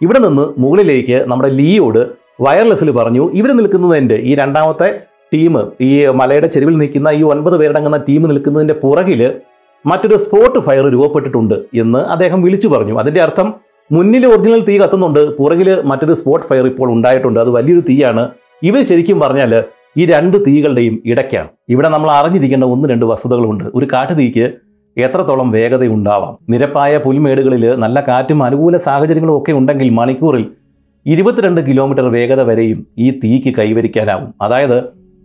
ഇവിടെ 0.00 0.18
നിന്ന് 0.18 0.44
മുകളിലേക്ക് 0.58 1.18
നമ്മുടെ 1.26 1.48
ലീയോട് 1.48 2.02
വയർലെസ്സിൽ 2.40 2.90
പറഞ്ഞു 2.90 3.30
ഇവർ 3.34 3.50
നിൽക്കുന്നതിന്റെ 3.50 4.14
ഈ 4.14 4.34
രണ്ടാമത്തെ 4.34 4.88
ടീം 5.32 5.54
ഈ 5.80 5.90
മലയുടെ 6.20 6.46
ചെരുവിൽ 6.46 6.76
നിൽക്കുന്ന 6.76 7.08
ഈ 7.08 7.22
ഒൻപത് 7.22 7.56
പേരടങ്ങുന്ന 7.60 7.96
ടീം 8.08 8.22
നിൽക്കുന്നതിന്റെ 8.22 8.74
പുറകിൽ 8.74 9.20
മറ്റൊരു 9.84 10.16
സ്പോട്ട് 10.16 10.58
ഫയർ 10.58 10.84
രൂപപ്പെട്ടിട്ടുണ്ട് 10.92 11.54
എന്ന് 11.74 11.98
അദ്ദേഹം 11.98 12.42
വിളിച്ചു 12.42 12.68
പറഞ്ഞു. 12.68 12.94
അതിന്റെ 12.98 13.20
അർത്ഥം 13.20 13.48
മുന്നിൽ 13.90 14.26
ഒറിജിനൽ 14.26 14.60
തീ 14.68 14.78
കത്തുന്നുണ്ട് 14.78 15.20
പുറകിൽ 15.38 15.68
മറ്റൊരു 15.84 16.12
സ്പോട്ട് 16.12 16.46
ഫയർ 16.46 16.66
ഇപ്പോൾ 16.66 16.88
ഉണ്ടായിട്ടുണ്ട് 16.92 17.40
അത് 17.40 17.50
വലിയൊരു 17.50 17.82
തീയാണ്. 17.88 18.22
ഇവർ 18.62 18.82
ശരിക്കും 18.82 19.20
പറഞ്ഞാൽ 19.20 19.52
ഈ 19.96 20.04
രണ്ട് 20.06 20.36
തീകളുടെയും 20.46 21.02
ഇടയ്ക്കാണ്. 21.04 21.48
ഇവിടെ 21.68 21.88
നമ്മൾ 21.88 22.10
അറിഞ്ഞിരിക്കേണ്ട 22.10 22.64
ഒന്ന് 22.64 22.88
രണ്ട് 22.88 23.04
വസ്തുതകളുണ്ട്. 23.12 23.64
ഒരു 23.74 23.86
കാട്ടുതീക്ക് 23.92 24.46
എത്രത്തോളം 24.96 25.50
വേഗതയുണ്ടാവാം? 25.50 26.36
നിരപ്പായ 26.50 26.98
പുൽമേടുകളിൽ 26.98 27.76
നല്ല 27.76 28.00
കാറ്റും 28.00 28.42
അനുകൂല 28.42 28.76
സാഹചര്യങ്ങളും 28.76 29.36
ഒക്കെ 29.38 29.52
ഉണ്ടെങ്കിൽ 29.52 29.90
മണിക്കൂറിൽ 29.90 30.46
ഇരുപത്തിരണ്ട് 31.06 31.60
കിലോമീറ്റർ 31.66 32.04
വേഗത 32.04 32.42
വരെയും 32.42 32.86
ഈ 32.98 33.10
തീക്ക് 33.24 33.54
കൈവരിക്കാനാവും. 33.58 34.34
അതായത് 34.42 34.78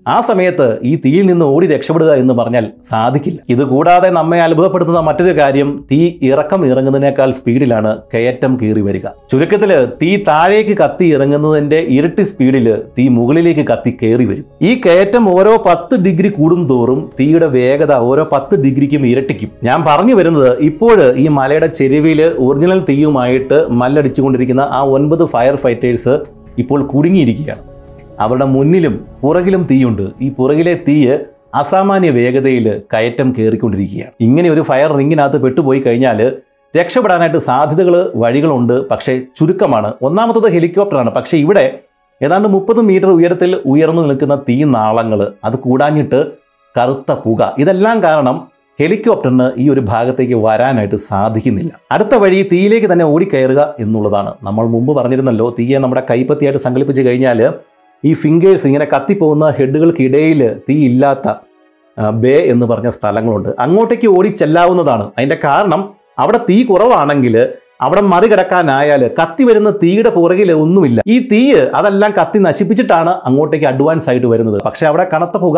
ആ 0.07 0.21
സമയത്ത് 0.21 0.79
ഈ 0.83 0.95
തീയിൽ 0.95 1.25
നിന്ന് 1.25 1.45
ഓടി 1.45 1.67
രക്ഷപ്പെടുക 1.67 2.13
എന്ന് 2.13 2.33
പറഞ്ഞാൽ 2.33 2.71
സാധിക്കില്ല. 2.89 3.39
ഇതുകൂടാതെ 3.49 4.09
നമ്മെ 4.09 4.41
അത്ഭുതപ്പെടുത്തുന്ന 4.41 4.99
മറ്റൊരു 4.99 5.37
കാര്യം 5.39 5.85
തീ 5.91 6.11
ഇറക്കം 6.21 6.65
ഇറങ്ങുന്നതിനേക്കാൾ 6.65 7.31
സ്പീഡിലാണ് 7.31 7.97
കയറ്റം 8.13 8.59
കീറി 8.61 8.81
വരിക. 8.81 9.05
ചുരുക്കത്തിൽ 9.31 9.85
തീ 10.01 10.17
താഴേക്ക് 10.17 10.77
കത്തി 10.77 11.05
ഇറങ്ങുന്നതിന്റെ 11.05 11.79
ഇരട്ടി 11.89 12.23
സ്പീഡിൽ 12.23 12.81
തീ 12.97 13.07
മുകളിലേക്ക് 13.07 13.67
കത്തി 13.67 13.97
കയറി 14.03 14.25
വരും. 14.25 14.45
ഈ 14.61 14.81
കയറ്റം 14.85 15.35
ഓരോ 15.35 15.63
പത്ത് 15.65 15.95
ഡിഗ്രി 15.95 16.29
കൂടും 16.29 16.67
തോറും 16.67 17.09
തീയുടെ 17.19 17.45
വേഗത 17.45 17.93
ഓരോ 17.93 18.29
പത്ത് 18.31 18.63
ഡിഗ്രിക്കും 18.63 19.05
ഇരട്ടിക്കും. 19.05 19.51
ഞാൻ 19.63 19.83
പറഞ്ഞു 19.87 20.13
വരുന്നത് 20.13 20.59
ഇപ്പോൾ 20.59 21.13
ഈ 21.15 21.27
മലയുടെ 21.27 21.67
ചെരുവിൽ 21.67 22.21
ഒറിജിനൽ 22.21 22.85
തീയുമായിട്ട് 22.89 23.67
മല്ലടിച്ചുകൊണ്ടിരിക്കുന്ന 23.69 24.61
ആ 24.61 24.81
ഒൻപത് 24.83 25.25
ഫയർ 25.25 25.55
ഫൈറ്റേഴ്സ് 25.55 26.19
ഇപ്പോൾ 26.57 26.83
കുടുങ്ങിയിരിക്കുകയാണ്. 26.83 27.70
അവരുടെ 28.21 28.47
മുന്നിലും 28.55 28.95
പുറകിലും 29.21 29.63
തീയുണ്ട്. 29.71 30.05
ഈ 30.21 30.29
പുറകിലെ 30.29 30.73
തീയ് 30.88 31.15
അസാമാന്യ 31.55 32.10
വേഗതയിൽ 32.10 32.67
കയറ്റം 32.93 33.29
കയറിക്കൊണ്ടിരിക്കുകയാണ്. 33.38 34.13
ഇങ്ങനെ 34.27 34.49
ഒരു 34.49 34.62
ഫയർ 34.62 34.89
റിങ്ങിനകത്ത് 34.97 35.39
പെട്ടുപോയി 35.43 35.79
കഴിഞ്ഞാൽ 35.86 36.19
രക്ഷപ്പെടാനായിട്ട് 36.73 37.38
സാധ്യതകൾ 37.38 37.95
വഴികളുണ്ട് 38.15 38.75
പക്ഷേ 38.89 39.13
ചുരുക്കമാണ്. 39.38 39.89
ഒന്നാമത്തത് 40.01 40.47
ഹെലികോപ്റ്ററാണ്. 40.53 41.10
പക്ഷേ 41.10 41.38
ഇവിടെ 41.38 41.65
ഏതാണ്ട് 42.21 42.47
മുപ്പത് 42.47 42.81
മീറ്റർ 42.89 43.10
ഉയരത്തിൽ 43.10 43.51
ഉയർന്നു 43.65 44.01
നിൽക്കുന്ന 44.01 44.36
തീ 44.49 44.63
നാളങ്ങൾ 44.77 45.19
അത് 45.43 45.55
കൂടാഞ്ഞിട്ട് 45.65 46.19
കറുത്ത 46.75 47.12
പുക. 47.23 47.41
ഇതെല്ലാം 47.57 47.97
കാരണം 48.03 48.36
ഹെലികോപ്റ്ററിന് 48.79 49.47
ഈ 49.57 49.65
ഒരു 49.69 49.81
ഭാഗത്തേക്ക് 49.91 50.38
വരാനായിട്ട് 50.45 50.97
സാധിക്കുന്നില്ല. 51.10 51.71
അടുത്ത 51.91 52.15
വഴി 52.15 52.38
തീയിലേക്ക് 52.51 52.88
തന്നെ 52.91 53.05
ഓടിക്കയറുക 53.05 53.62
എന്നുള്ളതാണ്. 53.79 54.31
നമ്മൾ 54.43 54.65
മുമ്പ് 54.75 54.91
പറഞ്ഞിരുന്നല്ലോ 54.97 55.47
തീയെ 55.60 55.77
നമ്മുടെ 55.77 56.03
കൈപ്പത്തിയായിട്ട് 56.10 56.63
സങ്കല്പിച്ച് 56.63 57.01
കഴിഞ്ഞാൽ 57.01 57.41
ഈ 58.05 58.11
ഫിംഗേഴ്സ് 58.13 58.65
ഇങ്ങനെ 58.67 58.85
കത്തിപ്പോകുന്ന 58.93 59.45
ഹെഡുകൾക്കിടയിൽ 59.57 60.41
തീയില്ലാത്ത 60.69 61.33
ബേ 62.21 62.35
എന്ന് 62.53 62.65
പറഞ്ഞ 62.65 62.89
സ്ഥലങ്ങളുണ്ട്. 62.89 63.49
അങ്ങോട്ടേക്ക് 63.59 64.07
ഓടി 64.17 64.29
ചെല്ലാവുന്നതാണ്. 64.41 65.05
അതിന്റെ 65.17 65.37
കാരണം 65.43 65.81
അവിടെ 66.19 66.39
തീ 66.49 66.57
കുറവാണെങ്കിൽ 66.63 67.35
അവിടെ 67.81 68.01
മറികടക്കാനായാൽ 68.01 69.03
കത്തി 69.19 69.43
വരുന്ന 69.43 69.69
തീയുടെ 69.83 70.09
പുറകിൽ 70.09 70.49
ഒന്നുമില്ല. 70.63 71.01
ഈ 71.07 71.15
തീ 71.31 71.41
അതെല്ലാം 71.79 72.11
കത്തി 72.19 72.39
നശിപ്പിച്ചിട്ടാണ് 72.39 73.13
അങ്ങോട്ടേക്ക് 73.25 73.65
അഡ്വാൻസ് 73.65 74.09
ആയിട്ട് 74.09 74.27
വരുന്നത്. 74.27 74.57
പക്ഷെ 74.65 74.85
അവിടെ 74.87 75.05
കനത്ത 75.13 75.37
പുക 75.37 75.57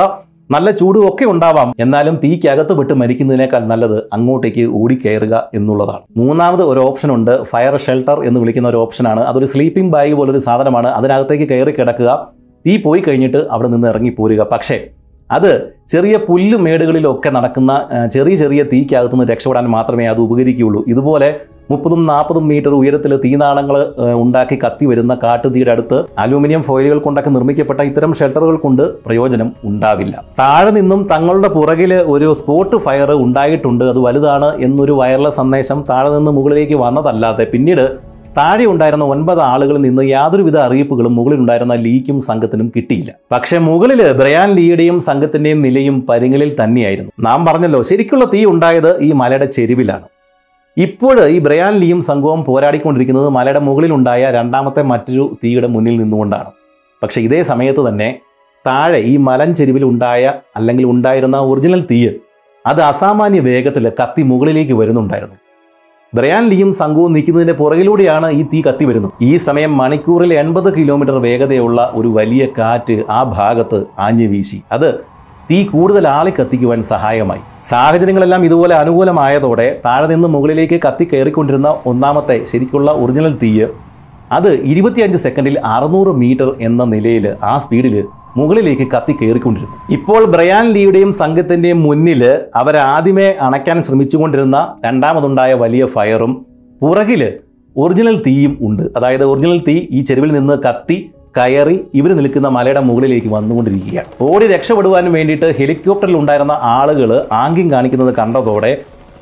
നല്ല 0.51 0.71
ചൂടും 0.71 1.07
ഒക്കെ 1.07 1.25
ഉണ്ടാവാം. 1.25 1.73
എന്നാലും 1.79 2.15
തീക്കകത്ത് 2.23 2.73
വിട്ട് 2.73 2.93
മരിക്കുന്നതിനേക്കാൾ 2.93 3.59
നല്ലത് 3.59 4.03
അങ്ങോട്ടേക്ക് 4.13 4.69
ഓടിക്കയറുക 4.73 5.49
എന്നുള്ളതാണ്. 5.53 6.01
മൂന്നാമത് 6.17 6.63
ഒരു 6.63 6.79
ഓപ്ഷൻ 6.79 7.11
ഉണ്ട് 7.11 7.43
ഫയർ 7.43 7.77
ഷെൽട്ടർ 7.77 8.23
എന്ന് 8.23 8.39
വിളിക്കുന്ന 8.39 8.67
ഒരു 8.69 8.77
ഓപ്ഷനാണ് 8.77 9.21
അതൊരു 9.21 9.45
സ്ലീപ്പിംഗ് 9.45 9.93
ബാഗ് 9.93 10.13
പോലൊരു 10.13 10.37
സാധനമാണ്. 10.37 10.87
അതിനകത്തേക്ക് 10.87 11.49
കയറി 11.49 11.71
കിടക്കുക. 11.71 12.27
തീ 12.67 12.77
പോയി 12.77 13.03
കഴിഞ്ഞിട്ട് 13.07 13.37
അവിടെ 13.51 13.67
നിന്ന് 13.67 13.87
ഇറങ്ങി 13.87 14.09
പോരുക. 14.09 14.47
പക്ഷേ 14.51 14.87
അത് 15.31 15.75
ചെറിയ 15.89 16.17
പുല്ല് 16.17 16.57
മേടുകളിലൊക്കെ 16.57 17.29
നടക്കുന്ന 17.29 17.89
ചെറിയ 18.13 18.35
ചെറിയ 18.35 18.63
തീക്കകത്തുനിന്ന് 18.63 19.33
രക്ഷപ്പെടാൻ 19.33 19.65
മാത്രമേ 19.65 20.05
അത് 20.05 20.21
ഉപകരിക്കുകയുള്ളൂ. 20.21 20.85
ഇതുപോലെ 20.87 21.39
മുപ്പതും 21.71 22.01
നാൽപ്പതും 22.09 22.45
മീറ്റർ 22.51 22.71
ഉയരത്തിൽ 22.79 23.11
തീനാളങ്ങൾ 23.23 23.77
ഉണ്ടാക്കി 24.23 24.55
കത്തി 24.63 24.85
വരുന്ന 24.91 25.13
കാട്ടുതീയുടെ 25.23 25.71
അടുത്ത് 25.75 25.97
അലൂമിനിയം 26.23 26.63
ഫോയിലുകൾ 26.67 26.99
കൊണ്ടൊക്കെ 27.05 27.31
നിർമ്മിക്കപ്പെട്ട 27.35 27.81
ഇത്തരം 27.89 28.13
ഷെൽട്ടറുകൾ 28.19 28.55
കൊണ്ട് 28.65 28.83
പ്രയോജനം 29.05 29.51
ഉണ്ടാവില്ല. 29.71 30.15
താഴെ 30.39 30.71
നിന്നും 30.79 31.01
തങ്ങളുടെ 31.13 31.51
പുറകിൽ 31.57 31.93
ഒരു 32.15 32.29
സ്പോട്ട് 32.39 32.77
ഫയർ 32.87 33.11
ഉണ്ടായിട്ടുണ്ട്. 33.25 33.85
അത് 33.91 33.99
വലുതാണ് 34.07 34.49
എന്നൊരു 34.67 34.95
വയർലെസ് 35.01 35.39
സന്ദേശം 35.41 35.81
താഴെ 35.91 36.11
നിന്ന് 36.17 36.33
മുകളിലേക്ക് 36.39 36.79
വന്നതല്ലാതെ 36.85 37.45
പിന്നീട് 37.53 37.85
താഴെ 38.37 38.65
ഉണ്ടായിരുന്ന 38.73 39.05
ഒൻപത് 39.13 39.41
ആളുകളിൽ 39.49 39.81
നിന്ന് 39.85 40.03
യാതൊരുവിധ 40.11 40.57
അറിയിപ്പുകളും 40.67 41.13
മുകളിലുണ്ടായിരുന്ന 41.17 41.75
ലീക്കും 41.83 42.17
സംഘത്തിനും 42.29 42.67
കിട്ടിയില്ല. 42.75 43.11
പക്ഷേ 43.33 43.57
മുകളിൽ 43.67 44.01
ബ്രയാൻ 44.19 44.49
ലീയുടെയും 44.57 44.97
സംഘത്തിന്റെയും 45.09 45.59
നിലയും 45.65 45.97
പരിങ്ങലിൽ 46.09 46.51
തന്നെയായിരുന്നു. 46.61 47.11
നാം 47.27 47.39
പറഞ്ഞല്ലോ 47.49 47.81
ശരിക്കുള്ള 47.89 48.25
തീ 48.33 48.41
ഉണ്ടായത് 48.53 48.91
ഈ 49.07 49.11
മലയുടെ 49.21 49.49
ചെരുവിലാണ്. 49.57 50.07
ഇപ്പോൾ 50.77 51.17
ഈ 51.33 51.39
ബ്രയാൻ 51.39 51.73
ലീയും 51.81 51.99
സംഘവും 52.03 52.45
പോരാടിക്കൊണ്ടിരിക്കുന്നത് 52.45 53.29
മലയുടെ 53.29 53.59
മുകളിലുണ്ടായ 53.59 54.31
രണ്ടാമത്തെ 54.31 54.81
മറ്റൊരു 54.91 55.37
തീയുടെ 55.41 55.67
മുന്നിൽ 55.67 55.95
നിന്നുകൊണ്ടാണ്. 56.01 56.49
പക്ഷെ 57.03 57.21
ഇതേ 57.21 57.43
സമയത്ത് 57.43 57.81
തന്നെ 57.87 58.07
താഴെ 58.67 58.99
ഈ 59.11 59.13
മലഞ്ചെരുവിൽ 59.27 59.83
ഉണ്ടായ 59.83 60.33
അല്ലെങ്കിൽ 60.55 60.85
ഉണ്ടായിരുന്ന 60.85 61.37
ഒറിജിനൽ 61.51 61.81
തീയ് 61.91 62.11
അത് 62.65 62.81
അസാമാന്യ 62.81 63.39
വേഗത്തിൽ 63.49 63.85
കത്തി 63.99 64.21
മുകളിലേക്ക് 64.21 64.73
വരുന്നുണ്ടായിരുന്നു. 64.73 65.37
ബ്രയാൻ 66.13 66.43
ലീയും 66.49 66.73
സംഘവും 66.73 67.13
നിൽക്കുന്നതിന്റെ 67.13 67.53
പുറകിലൂടെയാണ് 67.53 68.27
ഈ 68.39 68.43
തീ 68.43 68.59
കത്തി 68.61 68.85
വരുന്നത്. 68.85 69.13
ഈ 69.21 69.37
സമയം 69.37 69.71
മണിക്കൂറിൽ 69.77 70.33
എൺപത് 70.33 70.69
കിലോമീറ്റർ 70.77 71.17
വേഗതയുള്ള 71.27 71.91
ഒരു 71.95 72.07
വലിയ 72.07 72.43
കാറ്റ് 72.57 73.03
ആ 73.09 73.23
ഭാഗത്ത് 73.37 73.79
ആഞ്ഞു 73.99 74.27
വീശി 74.27 74.59
അത് 74.71 74.89
തീ 75.49 75.63
കൂടുതൽ 75.63 76.07
ആളി 76.07 76.31
കത്തിക്കുവാൻ 76.39 76.83
സഹായമായി. 76.83 77.41
സാഹചര്യങ്ങളെല്ലാം 77.69 78.45
ഇതുപോലെ 78.45 78.75
അനുകൂലമായതോടെ 78.75 79.81
താഴെ 79.85 80.07
നിന്ന് 80.07 80.27
മുകളിലേക്ക് 80.27 80.79
കത്തി 80.85 81.03
കയറിക്കൊണ്ടിരുന്ന 81.03 81.75
ഒന്നാമത്തെ 81.85 82.45
ശരിക്കുള്ള 82.51 82.91
ഒറിജിനൽ 82.91 83.33
തീയ് 83.43 83.67
അത് 84.31 84.51
ഇരുപത്തിയഞ്ച് 84.63 85.17
സെക്കൻഡിൽ 85.17 85.59
അറുന്നൂറ് 85.59 86.11
മീറ്റർ 86.21 86.55
എന്ന 86.59 86.83
നിലയിൽ 86.83 87.25
ആ 87.43 87.57
സ്പീഡിൽ 87.57 88.03
മുകളിലേക്ക് 88.37 88.85
കത്തി 88.91 89.13
കയറിക്കൊണ്ടിരുന്നു. 89.13 89.75
ഇപ്പോൾ 89.89 90.25
ബ്രയാൻ 90.25 90.65
ലീയുടെയും 90.69 91.13
സംഘത്തിന്റെയും 91.13 91.83
മുന്നിൽ 91.83 92.23
അവരാദ്യമേ 92.55 93.27
അണയ്ക്കാൻ 93.47 93.81
ശ്രമിച്ചുകൊണ്ടിരുന്ന 93.81 94.75
രണ്ടാമതുണ്ടായ 94.85 95.53
വലിയ 95.53 95.85
ഫയറും 95.85 96.45
പുറകിൽ 96.81 97.33
ഒറിജിനൽ 97.77 98.23
തീയും 98.27 98.57
ഉണ്ട്. 98.61 98.83
അതായത് 98.97 99.23
ഒറിജിനൽ 99.23 99.59
തീ 99.67 99.87
ഈ 99.91 100.01
ചെരുവിൽ 100.01 100.33
നിന്ന് 100.33 100.53
കത്തി 100.63 100.97
കയറി 101.37 101.85
ഇവർ 101.93 102.15
നിൽക്കുന്ന 102.15 102.47
മലയുടെ 102.47 102.79
മുകളിലേക്ക് 102.79 103.27
വന്നുകൊണ്ടിരിക്കുകയാണ്. 103.27 104.09
ഓടി 104.21 104.47
രക്ഷപ്പെടുവാനും 104.47 105.13
വേണ്ടിയിട്ട് 105.13 105.55
ഹെലികോപ്റ്ററിൽ 105.59 106.17
ഉണ്ടായിരുന്ന 106.17 106.51
ആളുകൾ 106.51 107.25
ആംഗ്യം 107.31 107.71
കാണിക്കുന്നത് 107.71 108.15
കണ്ടതോടെ 108.19 108.77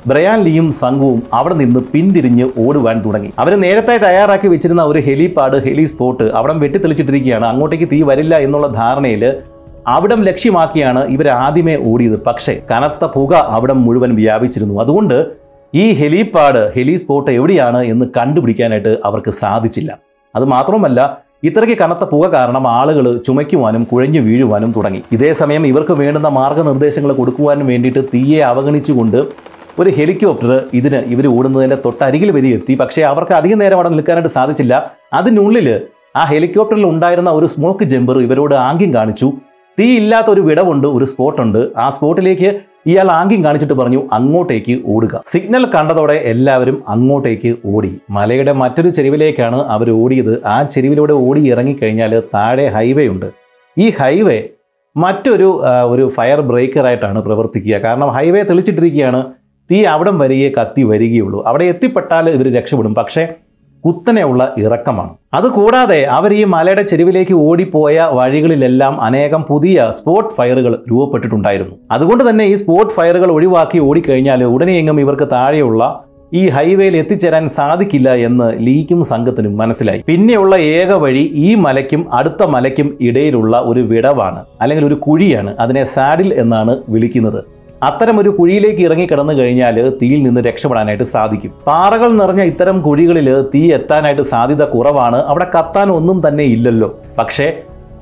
ബ്രയാൻ 0.06 0.40
ലിയും 0.40 0.72
സംഘവും 0.72 1.22
അവിടെ 1.32 1.54
നിന്ന് 1.54 1.80
പിന്തിരിഞ്ഞ് 1.80 2.50
ഓടുവാൻ 2.58 3.02
തുടങ്ങി. 3.04 3.32
അവർ 3.38 3.54
നേരത്തെ 3.54 3.96
തയ്യാറാക്കി 3.96 4.48
വെച്ചിരുന്ന 4.48 4.82
ഒരു 4.82 4.98
ഹെലിപാഡ് 4.98 5.64
ഹെലി 5.64 5.84
സ്പോട്ട് 5.84 6.22
അവിടം 6.22 6.60
വെട്ടിത്തെളിച്ചിട്ടിരിക്കുകയാണ്. 6.60 7.46
അങ്ങോട്ടേക്ക് 7.46 7.88
തീ 7.92 8.02
വരില്ല 8.02 8.36
എന്നുള്ള 8.36 8.66
ധാരണയിൽ 8.66 9.36
അവിടം 9.86 10.22
ലക്ഷ്യമാക്കിയാണ് 10.22 11.04
ഇവർ 11.08 11.28
ആദ്യമേ 11.28 11.78
ഓടിയത്. 11.84 12.22
പക്ഷേ 12.26 12.62
കനത്ത 12.70 13.04
പുക 13.04 13.34
അവിടം 13.34 13.84
മുഴുവൻ 13.84 14.14
വ്യാപിച്ചിരുന്നു. 14.14 14.80
അതുകൊണ്ട് 14.80 15.26
ഈ 15.74 15.92
ഹെലിപാഡ് 15.92 16.72
ഹെലി 16.74 16.96
സ്പോട്ട് 16.96 17.30
എവിടെയാണ് 17.30 17.84
എന്ന് 17.84 18.06
കണ്ടുപിടിക്കാനായിട്ട് 18.16 18.98
അവർക്ക് 19.04 19.30
സാധിച്ചില്ല. 19.30 19.98
അത് 20.36 20.44
മാത്രമല്ല 20.44 21.21
ഇത്രയ്ക്ക് 21.48 21.76
കനത്ത 21.82 22.04
പുക 22.04 22.24
കാരണം 22.32 22.64
ആളുകൾ 22.68 23.06
ചുമയ്ക്കുവാനും 23.26 23.84
കുഴഞ്ഞു 23.84 24.20
വീഴുവാനും 24.20 24.70
തുടങ്ങി. 24.76 25.00
ഇതേ 25.12 25.30
സമയം 25.32 25.66
ഇവർക്ക് 25.66 25.92
വേണ്ടുന്ന 25.92 26.28
മാർഗനിർദ്ദേശങ്ങൾ 26.28 27.12
കൊടുക്കുവാനും 27.12 27.66
വേണ്ടിയിട്ട് 27.66 28.02
തീയെ 28.14 28.40
അവഗണിച്ചുകൊണ്ട് 28.50 29.18
ഒരു 29.80 29.90
ഹെലികോപ്റ്റർ 29.96 30.52
ഇതിന് 30.74 31.00
ഇവർ 31.14 31.26
ഓടുന്നതിന്റെ 31.36 31.78
തൊട്ടരികിൽ 31.84 32.30
വരെ 32.36 32.48
എത്തി. 32.56 32.74
പക്ഷേ 32.74 33.02
അവർക്ക് 33.02 33.32
അധികം 33.32 33.58
നേരം 33.58 33.76
അവിടെ 33.78 33.88
നിൽക്കാനായിട്ട് 33.88 34.32
സാധിച്ചില്ല. 34.38 34.74
അതിനുള്ളിൽ 35.12 35.68
ആ 36.16 36.24
ഹെലികോപ്റ്ററിൽ 36.32 36.84
ഉണ്ടായിരുന്ന 36.86 37.30
ഒരു 37.30 37.46
സ്മോക്ക് 37.46 37.84
ജമ്പർ 37.84 38.16
ഇവരോട് 38.26 38.54
ആംഗ്യം 38.68 38.94
കാണിച്ചു. 38.94 39.32
തീ 39.78 39.86
ഇല്ലാത്ത 40.00 40.28
ഒരു 40.30 40.40
വിടവുണ്ട് 40.40 40.88
ഒരു 40.96 41.04
സ്പോട്ടുണ്ട്. 41.04 41.60
ആ 41.76 41.90
സ്പോട്ടിലേക്ക് 41.90 42.50
ഇയാൾ 42.86 43.10
ആംഗ്യം 43.10 43.44
കാണിച്ചിട്ട് 43.44 43.74
പറഞ്ഞു 43.74 44.08
അങ്ങോട്ടേക്ക് 44.12 44.82
ഓടുക. 44.86 45.22
സിഗ്നൽ 45.26 45.64
കണ്ടതോടെ 45.66 46.12
എല്ലാവരും 46.12 46.82
അങ്ങോട്ടേക്ക് 46.88 47.56
ഓടി. 47.64 48.00
മലയുടെ 48.10 48.52
മറ്റൊരു 48.52 48.88
ചെരുവിലേക്കാണ് 48.88 49.58
അവർ 49.74 49.90
ഓടിയത്. 49.90 50.44
ആ 50.46 50.62
ചെരുവിലൂടെ 50.62 51.12
ഓടി 51.12 51.50
ഇറങ്ങിക്കഴിഞ്ഞാൽ 51.50 52.20
താഴെ 52.34 52.66
ഹൈവേ 52.66 53.08
ഉണ്ട്. 53.08 53.28
ഈ 53.78 53.90
ഹൈവേ 53.90 54.48
മറ്റൊരു 54.96 55.62
ഒരു 55.90 56.08
ഫയർ 56.08 56.40
ബ്രേക്കറായിട്ടാണ് 56.40 57.22
പ്രവർത്തിക്കുക. 57.22 57.76
കാരണം 57.76 58.08
ഹൈവേ 58.08 58.42
തെളിച്ചിട്ടിരിക്കുകയാണ്. 58.42 59.20
തീ 59.70 59.84
അവിടം 59.84 60.18
വരികയെ 60.18 60.50
കത്തി 60.50 60.82
വരികയുള്ളൂ. 60.82 61.44
അവിടെ 61.46 61.64
എത്തിപ്പെട്ടാൽ 61.64 62.28
ഇവർ 62.30 62.54
രക്ഷപ്പെടും. 62.54 62.94
പക്ഷേ 62.94 63.28
കുത്തനെയുള്ള 63.84 64.54
ഇറക്കമാണ്. 64.58 65.10
അതുകൂടാതെ 65.34 66.04
അവർ 66.04 66.32
ഈ 66.32 66.44
മലയുടെ 66.44 66.82
ചെരുവിലേക്ക് 66.82 67.34
ഓടിപ്പോയ 67.34 68.08
വഴികളിലെല്ലാം 68.12 69.00
അനേകം 69.00 69.42
പുതിയ 69.42 69.92
സ്പോട്ട് 69.98 70.34
ഫയറുകൾ 70.38 70.84
രൂപപ്പെട്ടിട്ടുണ്ടായിരുന്നു. 70.90 71.76
അതുകൊണ്ട് 71.90 72.30
തന്നെ 72.30 72.44
ഈ 72.44 72.54
സ്പോട്ട് 72.54 72.92
ഫയറുകൾ 72.92 73.32
ഒഴിവാക്കി 73.32 73.78
ഓടിക്കഴിഞ്ഞാൽ 73.78 74.44
ഉടനെയെങ്കിലും 74.44 75.00
ഇവർക്ക് 75.00 75.28
താഴെയുള്ള 75.32 76.04
ഈ 76.34 76.48
ഹൈവേയിൽ 76.48 76.96
എത്തിച്ചേരാൻ 76.96 77.48
സാധിക്കില്ല 77.48 78.14
എന്ന് 78.14 78.66
ലീക്കും 78.66 79.04
സംഘത്തിനും 79.04 79.58
മനസ്സിലായി. 79.58 80.04
പിന്നെയുള്ള 80.06 80.56
ഏക 80.56 80.92
വഴി 80.92 81.30
ഈ 81.34 81.54
മലയ്ക്കും 81.54 82.14
അടുത്ത 82.14 82.42
മലയ്ക്കും 82.42 82.98
ഇടയിലുള്ള 83.00 83.60
ഒരു 83.60 83.80
വിടവാണ് 83.80 84.44
അല്ലെങ്കിൽ 84.60 84.86
ഒരു 84.86 84.94
കുഴിയാണ് 84.94 85.56
അതിനെ 85.60 85.84
സാഡിൽ 85.84 86.34
എന്നാണ് 86.34 86.76
വിളിക്കുന്നത്. 86.88 87.44
അത്തരം 87.82 88.20
ഒരു 88.20 88.28
കുഴിയിലേക്ക് 88.28 88.78
ഇറങ്ങി 88.78 89.06
കിടന്നു 89.06 89.32
കഴിഞ്ഞാൽ 89.32 89.90
തീയിൽ 90.02 90.22
നിന്ന് 90.22 90.40
രക്ഷപ്പെടാനായിട്ട് 90.40 91.04
സാധിക്കും. 91.04 91.52
പാറകൾ 91.66 92.10
നിറഞ്ഞ 92.12 92.42
ഇത്തരം 92.42 92.82
കുഴികളിൽ 92.82 93.42
തീ 93.54 93.72
എത്താനായിട്ട് 93.72 94.22
സാധ്യത 94.22 94.64
കുറവാണ്. 94.64 95.16
അവിടെ 95.16 95.46
കത്താൻ 95.58 95.90
ഒന്നും 95.90 96.28
തന്നെ 96.28 96.44
ഇല്ലല്ലോ. 96.44 96.98
പക്ഷേ 97.18 97.52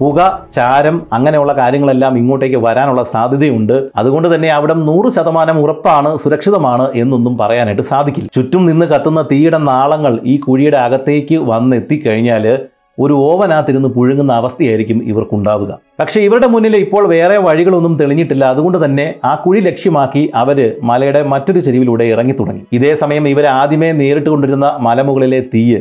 പുക 0.00 0.48
ചാരം 0.52 1.06
അങ്ങനെയുള്ള 1.12 1.52
കാര്യങ്ങളെല്ലാം 1.52 2.18
ഇങ്ങോട്ടേക്ക് 2.18 2.56
വരാനുള്ള 2.56 3.02
സാധ്യതയുണ്ട്. 3.02 3.90
അതുകൊണ്ട് 3.96 4.34
തന്നെ 4.34 4.52
അവിടെ 4.52 4.74
നൂറ് 4.74 5.08
ശതമാനം 5.08 5.58
ഉറപ്പാണ് 5.58 6.18
സുരക്ഷിതമാണ് 6.18 6.88
എന്നൊന്നും 6.94 7.38
പറയാനായിട്ട് 7.38 7.82
സാധിക്കില്ല. 7.82 8.28
ചുറ്റും 8.34 8.66
നിന്ന് 8.66 8.86
കത്തുന്ന 8.86 9.22
തീയുടെ 9.22 9.58
നാളങ്ങൾ 9.58 10.20
ഈ 10.24 10.36
കുഴിയുടെ 10.36 10.76
അകത്തേക്ക് 10.76 11.34
വന്നെത്തിക്കഴിഞ്ഞാൽ 11.36 12.58
ഒരു 13.00 13.12
ഓവനകത്തിരുന്ന് 13.12 13.88
പുഴുങ്ങുന്ന 13.88 14.32
അവസ്ഥയായിരിക്കും 14.32 14.98
ഇവർക്കുണ്ടാവുക. 15.02 15.78
പക്ഷേ 16.00 16.20
ഇവരുടെ 16.20 16.46
മുന്നിൽ 16.46 16.76
ഇപ്പോൾ 16.76 17.08
വേറെ 17.08 17.36
വഴികളൊന്നും 17.38 17.94
തെളിഞ്ഞിട്ടില്ല. 17.94 18.44
അതുകൊണ്ട് 18.44 18.84
തന്നെ 18.84 19.14
ആ 19.24 19.34
കുഴി 19.34 19.60
ലക്ഷ്യമാക്കി 19.60 20.30
അവർ 20.34 20.76
മലയുടെ 20.82 21.22
മറ്റൊരു 21.22 21.58
ചെരിവിലൂടെ 21.58 22.04
ഇറങ്ങി 22.04 22.32
തുടങ്ങി 22.40 22.62
ഇതേ 22.72 22.94
സമയം 22.94 23.28
ഇവർ 23.28 23.46
ആദ്യമേ 23.46 23.92
നേരിട്ട് 23.92 24.30
കൊണ്ടിരുന്ന 24.30 24.76
മലമുകളിലെ 24.80 25.40
തീയ്. 25.54 25.80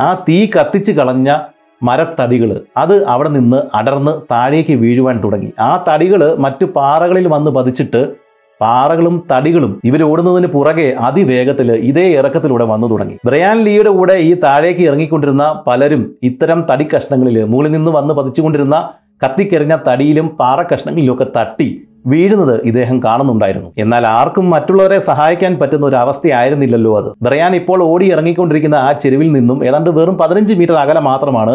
ആ 0.00 0.24
തീ 0.28 0.46
കത്തിച്ച് 0.46 0.92
കളഞ്ഞ 0.92 1.38
മരത്തടികൾ 1.82 2.60
അത് 2.76 3.06
അവിടെ 3.06 3.28
നിന്ന് 3.28 3.62
അടർന്ന് 3.74 4.12
താഴേക്ക് 4.30 4.72
വീഴുവാൻ 4.72 5.20
തുടങ്ങി. 5.24 5.52
ആ 5.60 5.84
തടികൾ 5.88 6.34
മറ്റു 6.34 6.64
പാറകളിൽ 6.64 7.28
വന്ന് 7.28 7.50
പതിച്ചിട്ട് 7.50 8.21
പാറകളും 8.62 9.16
തടികളും 9.30 9.72
ഇവരോടുന്നതിന് 9.84 10.48
പുറകെ 10.56 10.88
അതിവേഗത്തിൽ 11.08 11.68
ഇതേ 11.90 12.06
ഇറക്കത്തിലൂടെ 12.18 12.64
വന്നു 12.72 12.88
തുടങ്ങി. 12.92 13.16
ബ്രയാൻ 13.28 13.58
ലീയുടെ 13.66 13.92
കൂടെ 13.98 14.16
ഈ 14.28 14.32
താഴേക്ക് 14.44 14.82
ഇറങ്ങിക്കൊണ്ടിരുന്ന 14.88 15.46
പലരും 15.66 16.02
ഇത്തരം 16.22 16.60
തടി 16.70 16.86
കഷ്ണങ്ങളിൽ 16.94 17.38
മുകളിൽ 17.44 17.72
നിന്ന് 17.72 17.92
വന്ന് 17.98 18.14
പതിച്ചുകൊണ്ടിരുന്ന 18.14 18.76
കത്തിക്കെറിഞ്ഞ 19.24 19.74
തടിയിലും 19.88 20.28
പാറ 20.40 20.58
കഷ്ണങ്ങളിലുമൊക്കെ 20.62 21.26
തട്ടി 21.36 21.66
വീഴുന്നത് 22.06 22.54
ഇദ്ദേഹം 22.64 22.96
കാണുന്നുണ്ടായിരുന്നു. 23.02 23.68
എന്നാൽ 23.78 24.04
ആർക്കും 24.06 24.46
മറ്റുള്ളവരെ 24.50 24.98
സഹായിക്കാൻ 25.08 25.52
പറ്റുന്ന 25.60 25.84
ഒരു 25.86 25.96
അവസ്ഥയായിരുന്നില്ലല്ലോ 25.96 26.92
അത്. 27.00 27.10
ബ്രയാൻ 27.22 27.52
ഇപ്പോൾ 27.60 27.82
ഓടി 27.82 28.06
ഇറങ്ങിക്കൊണ്ടിരിക്കുന്ന 28.12 28.78
ആ 28.86 28.92
ചെരുവിൽ 28.92 29.28
നിന്നും 29.32 29.58
ഏതാണ്ട് 29.66 29.90
വെറും 29.98 30.16
പതിനഞ്ച് 30.18 30.54
മീറ്റർ 30.60 30.74
അകലെ 30.74 31.02
മാത്രമാണ് 31.10 31.54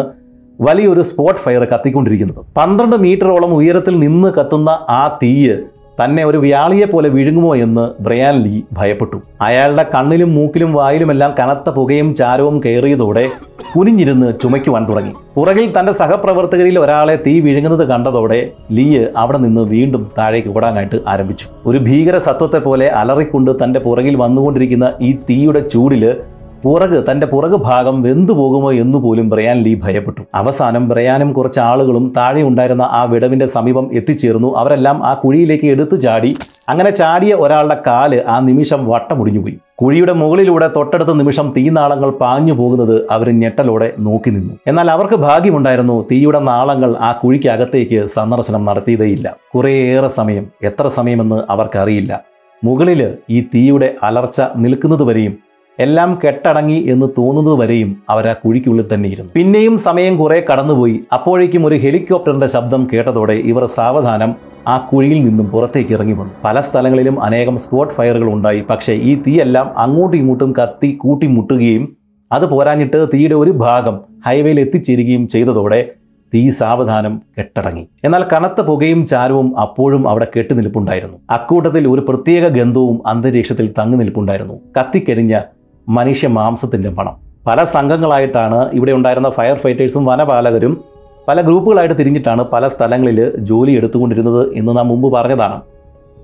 വലിയൊരു 0.60 1.02
സ്പോട്ട് 1.02 1.40
ഫയർ 1.40 1.64
കത്തിക്കൊണ്ടിരിക്കുന്നത്. 1.64 2.40
പന്ത്രണ്ട് 2.56 2.96
മീറ്ററോളം 2.96 3.52
ഉയരത്തിൽ 3.54 3.94
നിന്ന് 3.98 4.28
കത്തുന്ന 4.28 4.70
ആ 4.90 5.02
തീയ് 5.22 5.56
തന്നെ 6.04 6.24
ഒരു 6.24 6.38
വ്യാളിയെ 6.38 6.86
പോലെ 6.86 7.08
വിഴുങ്ങുമോ 7.08 7.56
എന്ന് 7.56 8.02
ബ്രയാൻ 8.02 8.42
ലീ 8.42 8.60
ഭയപ്പെട്ടു. 8.72 9.22
അയാളുടെ 9.40 9.86
കണ്ണിലും 9.94 10.34
മൂക്കിലും 10.34 10.72
വായിലുമെല്ലാം 10.72 11.34
കനത്ത 11.40 11.70
പുകയും 11.70 12.14
ചാരവും 12.14 12.62
കയറിയതോടെ 12.64 13.28
കുനിഞ്ഞിരുന്ന് 13.76 14.32
ചുമയ്ക്കുവാൻ 14.42 14.88
തുടങ്ങി. 14.88 15.12
പുറകിൽ 15.36 15.78
തന്റെ 15.78 15.92
സഹപ്രവർത്തകരിൽ 15.92 16.78
ഒരാളെ 16.78 17.18
തീ 17.26 17.40
വിഴുങ്ങുന്നത് 17.40 17.88
കണ്ടതോടെ 17.88 18.50
ലീയ് 18.72 19.06
അവിടെ 19.16 19.38
നിന്ന് 19.38 19.60
വീണ്ടും 19.60 20.10
താഴേക്ക് 20.18 20.48
ഓടാനായിട്ട് 20.48 21.00
ആരംഭിച്ചു. 21.08 21.46
ഒരു 21.66 21.78
ഭീകര 21.78 22.18
സത്വത്തെ 22.18 22.58
പോലെ 22.58 22.88
അലറിക്കൊണ്ട് 22.88 23.64
തന്റെ 23.64 23.80
പുറകിൽ 23.80 24.16
വന്നുകൊണ്ടിരിക്കുന്ന 24.16 24.92
ഈ 25.00 25.12
തീയുടെ 25.30 25.58
ചൂടിൽ 25.58 26.14
പുറക് 26.62 27.04
തന്റെ 27.10 27.26
പുറക് 27.26 27.50
ഭാഗം 27.50 28.02
വെന്തു 28.02 28.32
പോകുമോ 28.32 28.72
എന്ന് 28.72 28.98
പോലും 28.98 29.28
ബ്രയാൻ 29.28 29.62
ലീ 29.62 29.74
ഭയപ്പെട്ടു. 29.74 30.22
അവസാനം 30.34 30.88
ബ്രയാനും 30.88 31.32
കുറച്ച് 31.32 31.60
ആളുകളും 31.60 32.12
താഴെ 32.16 32.42
ഉണ്ടായിരുന്ന 32.42 32.82
ആ 32.82 33.02
വിടവിന്റെ 33.04 33.46
സമീപം 33.46 33.90
എത്തിച്ചേർന്നു. 33.92 34.56
അവരെല്ലാം 34.56 35.06
ആ 35.06 35.14
കുഴിയിലേക്ക് 35.14 35.66
എടുത്തു 35.66 35.96
ചാടി. 35.96 36.36
അങ്ങനെ 36.68 36.90
ചാടിയ 36.90 37.34
ഒരാളുടെ 37.34 37.76
കാൽ 37.86 38.22
ആ 38.28 38.38
നിമിഷം 38.38 38.86
വട്ടമുടിഞ്ഞുപോയി. 38.86 39.58
കുഴിയുടെ 39.82 40.12
മുകളിലൂടെ 40.12 40.70
തൊട്ടടുത്ത 40.76 41.10
നിമിഷം 41.10 41.52
തീനാളങ്ങൾ 41.56 42.10
പാഞ്ഞു 42.10 42.52
പോകുന്നത് 42.52 43.06
അവർ 43.10 43.30
ഞെട്ടലോടെ 43.30 43.92
നോക്കി 43.98 44.30
നിന്നു. 44.30 44.54
എന്നാൽ 44.66 44.90
അവർക്ക് 44.90 45.14
ഭാഗ്യമുണ്ടായിരുന്നു 45.14 46.06
തീയുടെ 46.12 46.38
നാളങ്ങൾ 46.38 46.96
ആ 46.96 47.12
കുഴിക്കകത്തേക്ക് 47.12 48.06
സന്ദർശനം 48.06 48.64
നടത്തിയതേയില്ല. 48.64 49.36
കുറേയേറെ 49.54 50.08
സമയം. 50.08 50.46
എത്ര 50.62 50.88
സമയമെന്ന് 50.88 51.42
അവർക്കറിയില്ല. 51.50 52.24
മുകളിൽ 52.64 53.14
ഈ 53.30 53.40
തീയുടെ 53.40 53.94
അലർച്ച 54.02 54.42
നിൽക്കുന്നതുവരെയും 54.56 55.47
എല്ലാം 55.78 56.18
കെട്ടടങ്ങി 56.24 56.86
എന്ന് 56.88 57.06
തോന്നുന്നത് 57.18 57.54
വരെയും 57.54 57.96
അവർ 58.10 58.28
ആ 58.28 58.32
കുഴിക്കുള്ളിൽ 58.32 58.94
തന്നെ 58.94 59.08
ഇരുന്നു. 59.08 59.30
പിന്നെയും 59.34 59.78
സമയം 59.78 60.16
കുറെ 60.16 60.46
കടന്നുപോയി. 60.52 61.00
അപ്പോഴേക്കും 61.12 61.66
ഒരു 61.66 61.74
ഹെലികോപ്റ്ററിന്റെ 61.74 62.46
ശബ്ദം 62.46 62.88
കേട്ടതോടെ 62.92 63.32
ഇവർ 63.32 63.66
സാവധാനം 63.66 64.34
ആ 64.68 64.78
കുഴിയിൽ 64.78 65.24
നിന്നും 65.24 65.46
പുറത്തേക്ക് 65.46 65.92
ഇറങ്ങി 65.92 66.12
വന്നു. 66.12 66.32
പല 66.44 66.60
സ്ഥലങ്ങളിലും 66.60 67.22
അനേകം 67.22 67.58
സ്പോട്ട് 67.58 67.94
ഫയറുകൾ 67.94 68.32
ഉണ്ടായി. 68.32 68.60
പക്ഷേ 68.60 68.92
ഈ 68.92 69.22
തീയെല്ലാം 69.26 69.78
അങ്ങോട്ടും 69.78 70.18
ഇങ്ങോട്ടും 70.18 70.52
കത്തി 70.52 70.98
കൂട്ടിമുട്ടുകയും 71.00 71.96
അത് 72.32 72.50
പോരാഞ്ഞിട്ട് 72.50 73.06
തീയുടെ 73.14 73.34
ഒരു 73.34 73.50
ഭാഗം 73.50 74.00
ഹൈവേയിൽ 74.26 74.60
എത്തിച്ചേരുകയും 74.60 75.28
ചെയ്തതോടെ 75.28 75.90
തീ 76.34 76.50
സാവധാനം 76.50 77.22
കെട്ടടങ്ങി. 77.38 77.88
എന്നാൽ 78.04 78.24
കനത്ത 78.32 78.60
പുകയും 78.60 79.06
ചാരവും 79.06 79.58
അപ്പോഴും 79.58 80.08
അവിടെ 80.08 80.26
കെട്ടുനിൽപ്പുണ്ടായിരുന്നു. 80.36 81.18
അക്കൂട്ടത്തിൽ 81.30 81.88
ഒരു 81.88 82.00
പ്രത്യേക 82.08 82.48
ഗന്ധവും 82.48 83.02
അന്തരീക്ഷത്തിൽ 83.06 83.74
തങ്ങി 83.78 83.96
നിൽപ്പുണ്ടായിരുന്നു 83.96 84.54
കത്തിക്കരിഞ്ഞ 84.78 85.40
മനുഷ്യ 85.88 86.28
മാംസത്തിന്റെ 86.28 86.90
മണം 86.90 87.16
പല 87.46 87.64
സംഘങ്ങളായിട്ടാണ് 87.64 88.70
ഇവിടെ 88.72 88.92
ഉണ്ടായിരുന്ന 88.92 89.28
ഫയർ 89.28 89.56
ഫൈറ്റേഴ്സും 89.56 90.04
വനപാലകരും 90.04 90.84
പല 91.28 91.40
ഗ്രൂപ്പുകളായിട്ട് 91.40 91.94
തിരിഞ്ഞിട്ടാണ് 91.94 92.42
പല 92.42 92.68
സ്ഥലങ്ങളിൽ 92.68 93.18
ജോലി 93.38 93.72
എടുത്തുകൊണ്ടിരുന്നത് 93.72 94.54
എന്ന് 94.54 94.76
നാം 94.76 94.88
മുമ്പ് 94.88 95.12
പറഞ്ഞതാണ്. 95.12 95.60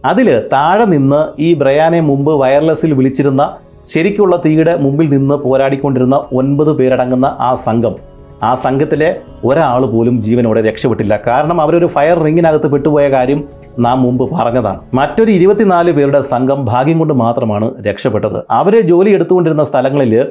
അതിൽ 0.05 0.49
താഴെ 0.53 0.85
നിന്ന് 0.85 1.43
ഈ 1.43 1.55
ബ്രയാനെ 1.55 2.01
മുമ്പ് 2.01 2.33
വയർലെസ്സിൽ 2.33 2.93
വിളിച്ചിരുന്ന 2.93 3.43
ശരിക്കുള്ള 3.87 4.37
തീയുടെ 4.47 4.77
മുമ്പിൽ 4.77 5.09
നിന്ന് 5.09 5.35
പോരാടിക്കൊണ്ടിരുന്ന 5.35 6.17
ഒൻപത് 6.33 6.73
പേരടങ്ങുന്ന 6.79 7.37
ആ 7.41 7.55
സംഘം. 7.55 7.97
ആ 8.43 8.55
സംഘത്തിലെ 8.55 9.17
ഒരാൾ 9.45 9.87
പോലും 9.87 10.23
ജീവനോടെ 10.23 10.61
രക്ഷപ്പെട്ടില്ല. 10.61 11.21
കാരണം 11.27 11.61
അവരൊരു 11.61 11.87
ഫയർ 11.87 12.19
റിങ്ങിനകത്ത് 12.25 12.67
പെട്ടുപോയ 12.73 13.09
കാര്യം 13.11 13.45
നാം 13.79 14.03
മുമ്പ് 14.03 14.35
പറഞ്ഞതാണ്. 14.35 14.81
മറ്റൊരു 14.95 15.31
ഇരുപത്തിനാല് 15.31 15.93
പേരുടെ 15.93 16.21
സംഘം 16.21 16.65
ഭാഗ്യം 16.65 16.99
കൊണ്ട് 16.99 17.15
മാത്രമാണ് 17.15 17.73
രക്ഷപ്പെട്ടത്. 17.87 18.45
അവരെ 18.51 18.81
ജോലി 18.81 19.11
എടുത്തുകൊണ്ടിരുന്ന 19.11 19.65
സ്ഥലങ്ങളിൽ 19.65 20.27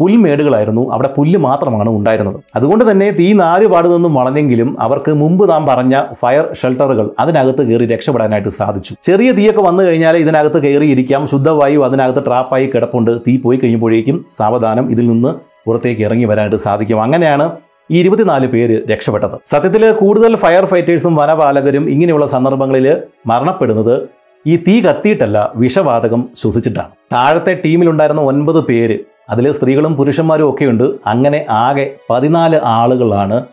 പുൽമേടുകളായിരുന്നു. 0.00 0.92
അവിടെ 0.92 1.08
പുല്ല് 1.16 1.38
മാത്രമാണ് 1.38 1.90
ഉണ്ടായിരുന്നത്. 1.90 2.36
അതുകൊണ്ട് 2.56 2.90
തന്നെ 2.90 3.10
തീ 3.10 3.32
നാലുപാട് 3.32 3.94
നിന്നും 3.94 4.14
വളഞ്ഞെങ്കിലും 4.14 4.80
അവർക്ക് 4.80 5.12
മുമ്പ് 5.12 5.50
നാം 5.50 5.66
പറഞ്ഞ 5.66 6.02
ഫയർ 6.22 6.56
ഷെൽട്ടറുകൾ 6.62 7.10
അതിനകത്ത് 7.18 7.62
കയറി 7.68 7.86
രക്ഷപ്പെടാനായിട്ട് 7.86 8.48
സാധിച്ചു. 8.48 8.94
ചെറിയ 9.02 9.32
തീയൊക്കെ 9.32 9.60
വന്നു 9.60 9.82
കഴിഞ്ഞാൽ 9.82 10.16
ഇതിനകത്ത് 10.16 10.62
കയറിയിരിക്കാം. 10.62 11.26
ശുദ്ധവായു 11.26 11.80
അതിനകത്ത് 11.80 12.26
ട്രാപ്പായി 12.26 12.66
കിടപ്പുണ്ട്. 12.66 13.20
തീ 13.28 13.36
പോയി 13.38 13.56
കഴിയുമ്പോഴേക്കും 13.56 14.24
സാവധാനം 14.36 14.90
ഇതിൽ 14.90 15.06
നിന്ന് 15.06 15.34
പുറത്തേക്ക് 15.66 16.02
ഇറങ്ങി 16.02 16.24
വരാനായിട്ട് 16.24 16.56
സാധിക്കും. 16.56 17.02
അങ്ങനെയാണ് 17.02 17.50
ഈ 17.90 17.98
ഇരുപത്തിനാല് 17.98 18.46
പേര് 18.46 18.88
രക്ഷപ്പെട്ടത്. 18.90 19.40
സത്യത്തിൽ 19.50 19.92
കൂടുതൽ 19.92 20.36
ഫയർ 20.36 20.64
ഫൈറ്റേഴ്സും 20.64 21.16
വനപാലകരും 21.16 21.90
ഇങ്ങനെയുള്ള 21.90 22.26
സന്ദർഭങ്ങളിൽ 22.26 22.96
മരണപ്പെടുന്നത് 23.26 24.08
ഈ 24.46 24.56
തീ 24.56 24.80
കത്തിയിട്ടല്ല 24.80 25.52
വിഷവാതകം 25.56 26.28
ശ്വസിച്ചിട്ടാണ്. 26.36 26.90
താഴത്തെ 27.12 27.60
ടീമിലുണ്ടായിരുന്ന 27.64 28.22
ഒൻപത് 28.22 28.64
പേര് 28.64 28.98
അതിൽ 29.30 29.52
സ്ത്രീകളും 29.52 29.94
പുരുഷന്മാരും 29.94 30.50
ഒക്കെയുണ്ട്. 30.50 30.84
അങ്ങനെ 31.06 31.46
ആകെ 31.50 31.94
പതിനാല് 32.10 32.60
ആളുകളാണ് 32.64 33.46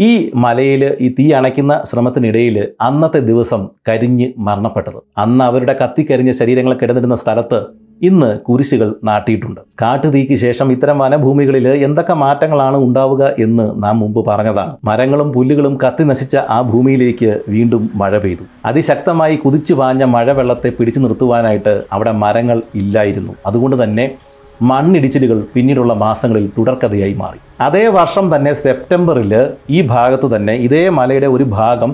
ഈ 0.00 0.32
മലയിൽ 0.34 0.96
ഈ 1.00 1.14
തീ 1.18 1.32
അണയ്ക്കുന്ന 1.32 1.82
ശ്രമത്തിനിടയിൽ 1.84 2.68
അന്നത്തെ 2.80 3.18
ദിവസം 3.18 3.68
കരിഞ്ഞ് 3.88 4.32
മരണപ്പെട്ടത്. 4.38 5.02
അന്ന് 5.18 5.44
അവരുടെ 5.44 5.76
കത്തിക്കരിഞ്ഞ 5.84 6.32
ശരീരങ്ങൾ 6.32 6.74
കിടന്നിരുന്ന 6.74 7.16
സ്ഥലത്ത് 7.16 7.81
ഇന്ന് 8.08 8.28
കുരിശുകൾ 8.46 8.88
നാട്ടിയിട്ടുണ്ട്. 9.08 9.60
കാട്ടുതീക്ക് 9.80 10.36
ശേഷം 10.42 10.68
ഇത്തരം 10.74 10.96
വനഭൂമികളിൽ 11.02 11.66
എന്തൊക്കെ 11.86 12.14
മാറ്റങ്ങളാണ് 12.22 12.78
ഉണ്ടാവുക 12.86 13.22
എന്ന് 13.44 13.66
നാം 13.82 13.96
മുമ്പ് 14.02 14.20
പറഞ്ഞതാണ്. 14.28 14.72
മരങ്ങളും 14.88 15.28
പുല്ലുകളും 15.34 15.74
കത്തി 15.84 16.04
നശിച്ച 16.10 16.36
ആ 16.56 16.58
ഭൂമിയിലേക്ക് 16.70 17.30
വീണ്ടും 17.54 17.82
മഴ 18.00 18.18
പെയ്തു. 18.24 18.44
അതിശക്തമായി 18.70 19.36
കുതിച്ചു 19.44 19.74
പാഞ്ഞ 19.80 20.04
മഴവെള്ളത്തെ 20.14 20.70
പിടിച്ചു 20.78 21.00
നിർത്തുവാനായിട്ട് 21.00 21.74
അവിടെ 21.92 22.12
മരങ്ങൾ 22.22 22.60
ഇല്ലായിരുന്നു. 22.80 23.34
അതുകൊണ്ട് 23.50 23.76
തന്നെ 23.82 24.06
മണ്ണിടിച്ചിലുകൾ 24.70 25.38
പിന്നീടുള്ള 25.54 25.92
മാസങ്ങളിൽ 26.02 26.46
തുടർക്കഥയായി 26.56 27.14
മാറി. 27.22 27.38
അതേ 27.66 27.84
വർഷം 27.98 28.26
തന്നെ 28.34 28.52
സെപ്റ്റംബറിൽ 28.64 29.32
ഈ 29.76 29.78
ഭാഗത്ത് 29.92 30.28
തന്നെ 30.34 30.54
ഇതേ 30.66 30.82
മലയുടെ 30.98 31.30
ഒരു 31.36 31.46
ഭാഗം 31.58 31.92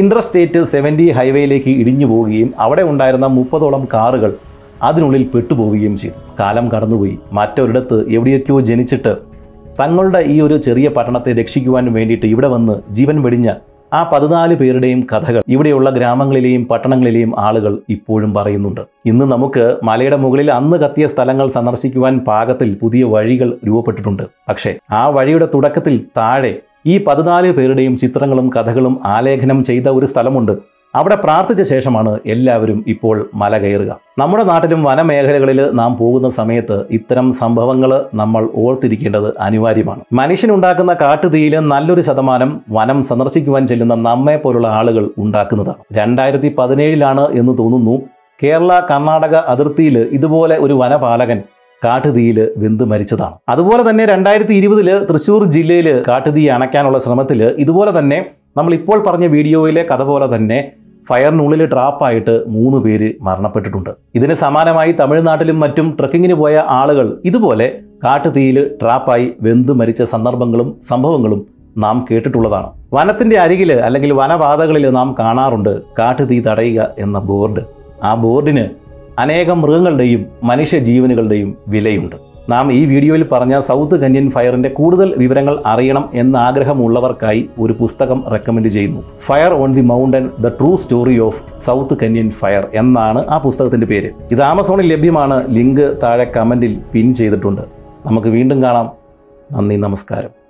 ഇൻട്രസ്റ്റേറ്റ് 0.00 0.60
സെവന്റി 0.72 1.06
ഹൈവേയിലേക്ക് 1.10 1.72
ഇടിഞ്ഞു 1.82 2.06
പോവുകയും 2.06 2.50
അവിടെ 2.58 2.82
ഉണ്ടായിരുന്ന 2.82 3.26
മുപ്പതോളം 3.38 3.82
കാറുകൾ 3.94 4.32
അതിനുള്ളിൽ 4.82 5.30
പെട്ടുപോവുകയും 5.34 5.98
ചെയ്തു. 5.98 6.14
കാലം 6.40 6.72
കടന്നുപോയി. 6.72 7.18
മറ്റൊരിടത്ത് 7.32 8.10
എവിടെയൊക്കെയോ 8.10 8.60
ജനിച്ചിട്ട് 8.60 9.16
തങ്ങളുടെ 9.80 10.18
ഈ 10.18 10.40
ഒരു 10.40 10.56
ചെറിയ 10.56 10.88
പട്ടണത്തെ 10.88 11.32
രക്ഷിക്കുവാൻ 11.32 11.92
വേണ്ടിയിട്ട് 11.92 12.26
ഇവിടെ 12.26 12.48
വന്ന് 12.48 12.94
ജീവൻ 12.94 13.22
വെടിഞ്ഞ 13.22 13.54
ആ 13.92 14.10
പതിനാല് 14.12 14.54
പേരുടെയും 14.54 15.06
കഥകൾ 15.12 15.42
ഇവിടെയുള്ള 15.48 15.90
ഗ്രാമങ്ങളിലെയും 15.90 16.64
പട്ടണങ്ങളിലെയും 16.64 17.40
ആളുകൾ 17.40 17.82
ഇപ്പോഴും 17.88 18.34
പറയുന്നുണ്ട്. 18.34 18.80
ഇന്ന് 19.06 19.24
നമുക്ക് 19.24 19.76
മലയുടെ 19.82 20.16
മുകളിൽ 20.16 20.52
അന്ന് 20.52 20.76
കത്തിയ 20.76 21.06
സ്ഥലങ്ങൾ 21.06 21.48
സന്ദർശിക്കുവാൻ 21.48 22.18
പാകത്തിൽ 22.18 22.76
പുതിയ 22.82 23.04
വഴികൾ 23.04 23.58
രൂപപ്പെട്ടിട്ടുണ്ട്. 23.66 24.22
പക്ഷേ 24.48 24.74
ആ 24.92 25.06
വഴിയുടെ 25.06 25.48
തുടക്കത്തിൽ 25.54 26.06
താഴെ 26.16 26.60
ഈ 26.86 27.04
പതിനാല് 27.04 27.52
പേരുടെയും 27.52 27.98
ചിത്രങ്ങളും 27.98 28.50
കഥകളും 28.56 29.00
ആലേഖനം 29.04 29.64
ചെയ്ത 29.64 29.88
ഒരു 29.88 30.06
സ്ഥലമുണ്ട്. 30.06 30.71
അവിടെ 30.98 31.16
പ്രാർത്ഥിച്ച 31.24 31.62
ശേഷമാണ് 31.72 32.10
എല്ലാവരും 32.32 32.78
ഇപ്പോൾ 32.92 33.16
മല 33.42 33.52
കയറുക. 33.62 33.92
നമ്മുടെ 34.20 34.44
നാട്ടിലും 34.50 34.80
വനമേഖലകളിൽ 34.88 35.60
നാം 35.78 35.92
പോകുന്ന 36.00 36.28
സമയത്ത് 36.38 36.76
ഇത്തരം 36.98 37.26
സംഭവങ്ങൾ 37.42 37.92
നമ്മൾ 38.20 38.42
ഓർത്തിരിക്കേണ്ടത് 38.62 39.28
അനിവാര്യമാണ്. 39.46 40.02
മനുഷ്യനുണ്ടാക്കുന്ന 40.20 40.94
കാട്ടുതീയിൽ 41.02 41.54
നല്ലൊരു 41.72 42.02
ശതമാനം 42.08 42.50
വനം 42.78 42.98
സന്ദർശിക്കുവാൻ 43.10 43.62
ചെല്ലുന്ന 43.70 43.96
നമ്മെ 44.08 44.36
പോലുള്ള 44.42 44.68
ആളുകൾ 44.80 45.06
ഉണ്ടാക്കുന്നതാണ്. 45.24 45.80
രണ്ടായിരത്തി 46.00 46.50
പതിനേഴിലാണ് 46.58 47.24
എന്ന് 47.42 47.54
തോന്നുന്നു 47.62 47.96
കേരള 48.40 48.72
കർണാടക 48.90 49.34
അതിർത്തിയിൽ 49.54 49.96
ഇതുപോലെ 50.18 50.54
ഒരു 50.66 50.76
വനപാലകൻ 50.82 51.40
കാട്ടുതീയിൽ 51.82 52.38
വെന്ത് 52.62 52.84
മരിച്ചതാണ്. 52.90 53.34
അതുപോലെ 53.52 53.82
തന്നെ 53.88 54.04
രണ്ടായിരത്തി 54.12 54.54
ഇരുപതിൽ 54.60 54.88
തൃശ്ശൂർ 55.08 55.42
ജില്ലയിൽ 55.54 55.88
കാട്ടുതീ 56.08 56.44
അണയ്ക്കാനുള്ള 56.56 56.98
ശ്രമത്തിൽ 57.06 57.40
ഇതുപോലെ 57.64 57.92
തന്നെ 57.98 58.18
നമ്മൾ 58.58 58.72
ഇപ്പോൾ 58.78 58.98
പറഞ്ഞ 59.06 59.26
വീഡിയോയിലെ 59.34 59.82
കഥ 59.90 60.02
പോലെ 60.08 60.26
തന്നെ 60.34 60.58
ഫയറിനുള്ളിൽ 61.08 61.66
ട്രാപ്പായിട്ട് 61.66 62.48
മൂന്ന് 62.48 62.78
പേര് 62.78 63.12
മരണപ്പെട്ടിട്ടുണ്ട്. 63.20 63.90
ഇതിന് 64.14 64.34
സമാനമായി 64.34 64.92
തമിഴ്നാട്ടിലും 64.92 65.60
മറ്റും 65.60 65.96
ട്രക്കിങ്ങിന് 66.00 66.34
പോയ 66.34 66.64
ആളുകൾ 66.68 67.20
ഇതുപോലെ 67.24 67.78
കാട്ടുതീയിൽ 68.04 68.70
ട്രാപ്പായി 68.82 69.32
വെന്തു 69.40 69.72
മരിച്ച 69.72 70.02
സന്ദർഭങ്ങളും 70.02 70.80
സംഭവങ്ങളും 70.88 71.46
നാം 71.78 72.06
കേട്ടിട്ടുള്ളതാണ്. 72.10 72.70
വനത്തിന്റെ 72.92 73.38
അരികിൽ 73.38 73.72
അല്ലെങ്കിൽ 73.72 74.12
വനപാതകളിൽ 74.12 74.90
നാം 74.90 75.14
കാണാറുണ്ട് 75.18 75.82
കാട്ടുതീ 75.98 76.40
തടയുക 76.40 76.88
എന്ന 76.98 77.18
ബോർഡ്. 77.18 77.60
ആ 78.04 78.14
ബോർഡിന് 78.14 78.68
അനേകം 79.18 79.60
മൃഗങ്ങളുടെയും 79.60 80.26
മനുഷ്യ 80.42 80.78
ജീവനുകളുടെയും 80.78 81.56
വിലയുണ്ട്. 81.68 82.31
നാം 82.48 82.72
ഈ 82.72 82.84
വീഡിയോയിൽ 82.84 83.26
പറഞ്ഞ 83.32 83.60
സൗത്ത് 83.60 84.00
കന്യൻ 84.00 84.30
ഫയറിന്റെ 84.30 84.68
കൂടുതൽ 84.68 85.14
വിവരങ്ങൾ 85.16 85.62
അറിയണം 85.66 86.08
എന്ന 86.14 86.36
ആഗ്രഹമുള്ളവർക്കായി 86.36 87.48
ഒരു 87.58 87.72
പുസ്തകം 87.72 88.24
റെക്കമെൻഡ് 88.30 88.68
ചെയ്യുന്നു. 88.68 89.02
Fire 89.26 89.52
on 89.52 89.74
the 89.74 89.80
mountain 89.80 90.30
the 90.40 90.48
true 90.48 90.76
story 90.76 91.18
of 91.18 91.42
South 91.60 91.96
Canyon 92.02 92.30
fire 92.30 92.68
എന്നാണ് 92.74 93.26
ആ 93.26 93.38
പുസ്തകത്തിന്റെ 93.38 93.86
പേര്. 93.86 94.10
ഇത് 94.30 94.42
ആമസോണിൽ 94.42 94.92
ലഭ്യമാണ്. 94.92 95.50
ലിങ്ക് 95.50 95.98
താഴെ 96.02 96.24
കമന്റിൽ 96.24 96.82
പിൻ 96.92 97.14
ചെയ്തിട്ടുണ്ട്. 97.14 97.62
നമുക്ക് 98.06 98.28
വീണ്ടും 98.28 98.62
കാണാം. 98.62 98.92
നന്ദി 99.52 99.76
നമസ്കാരം. 99.76 100.41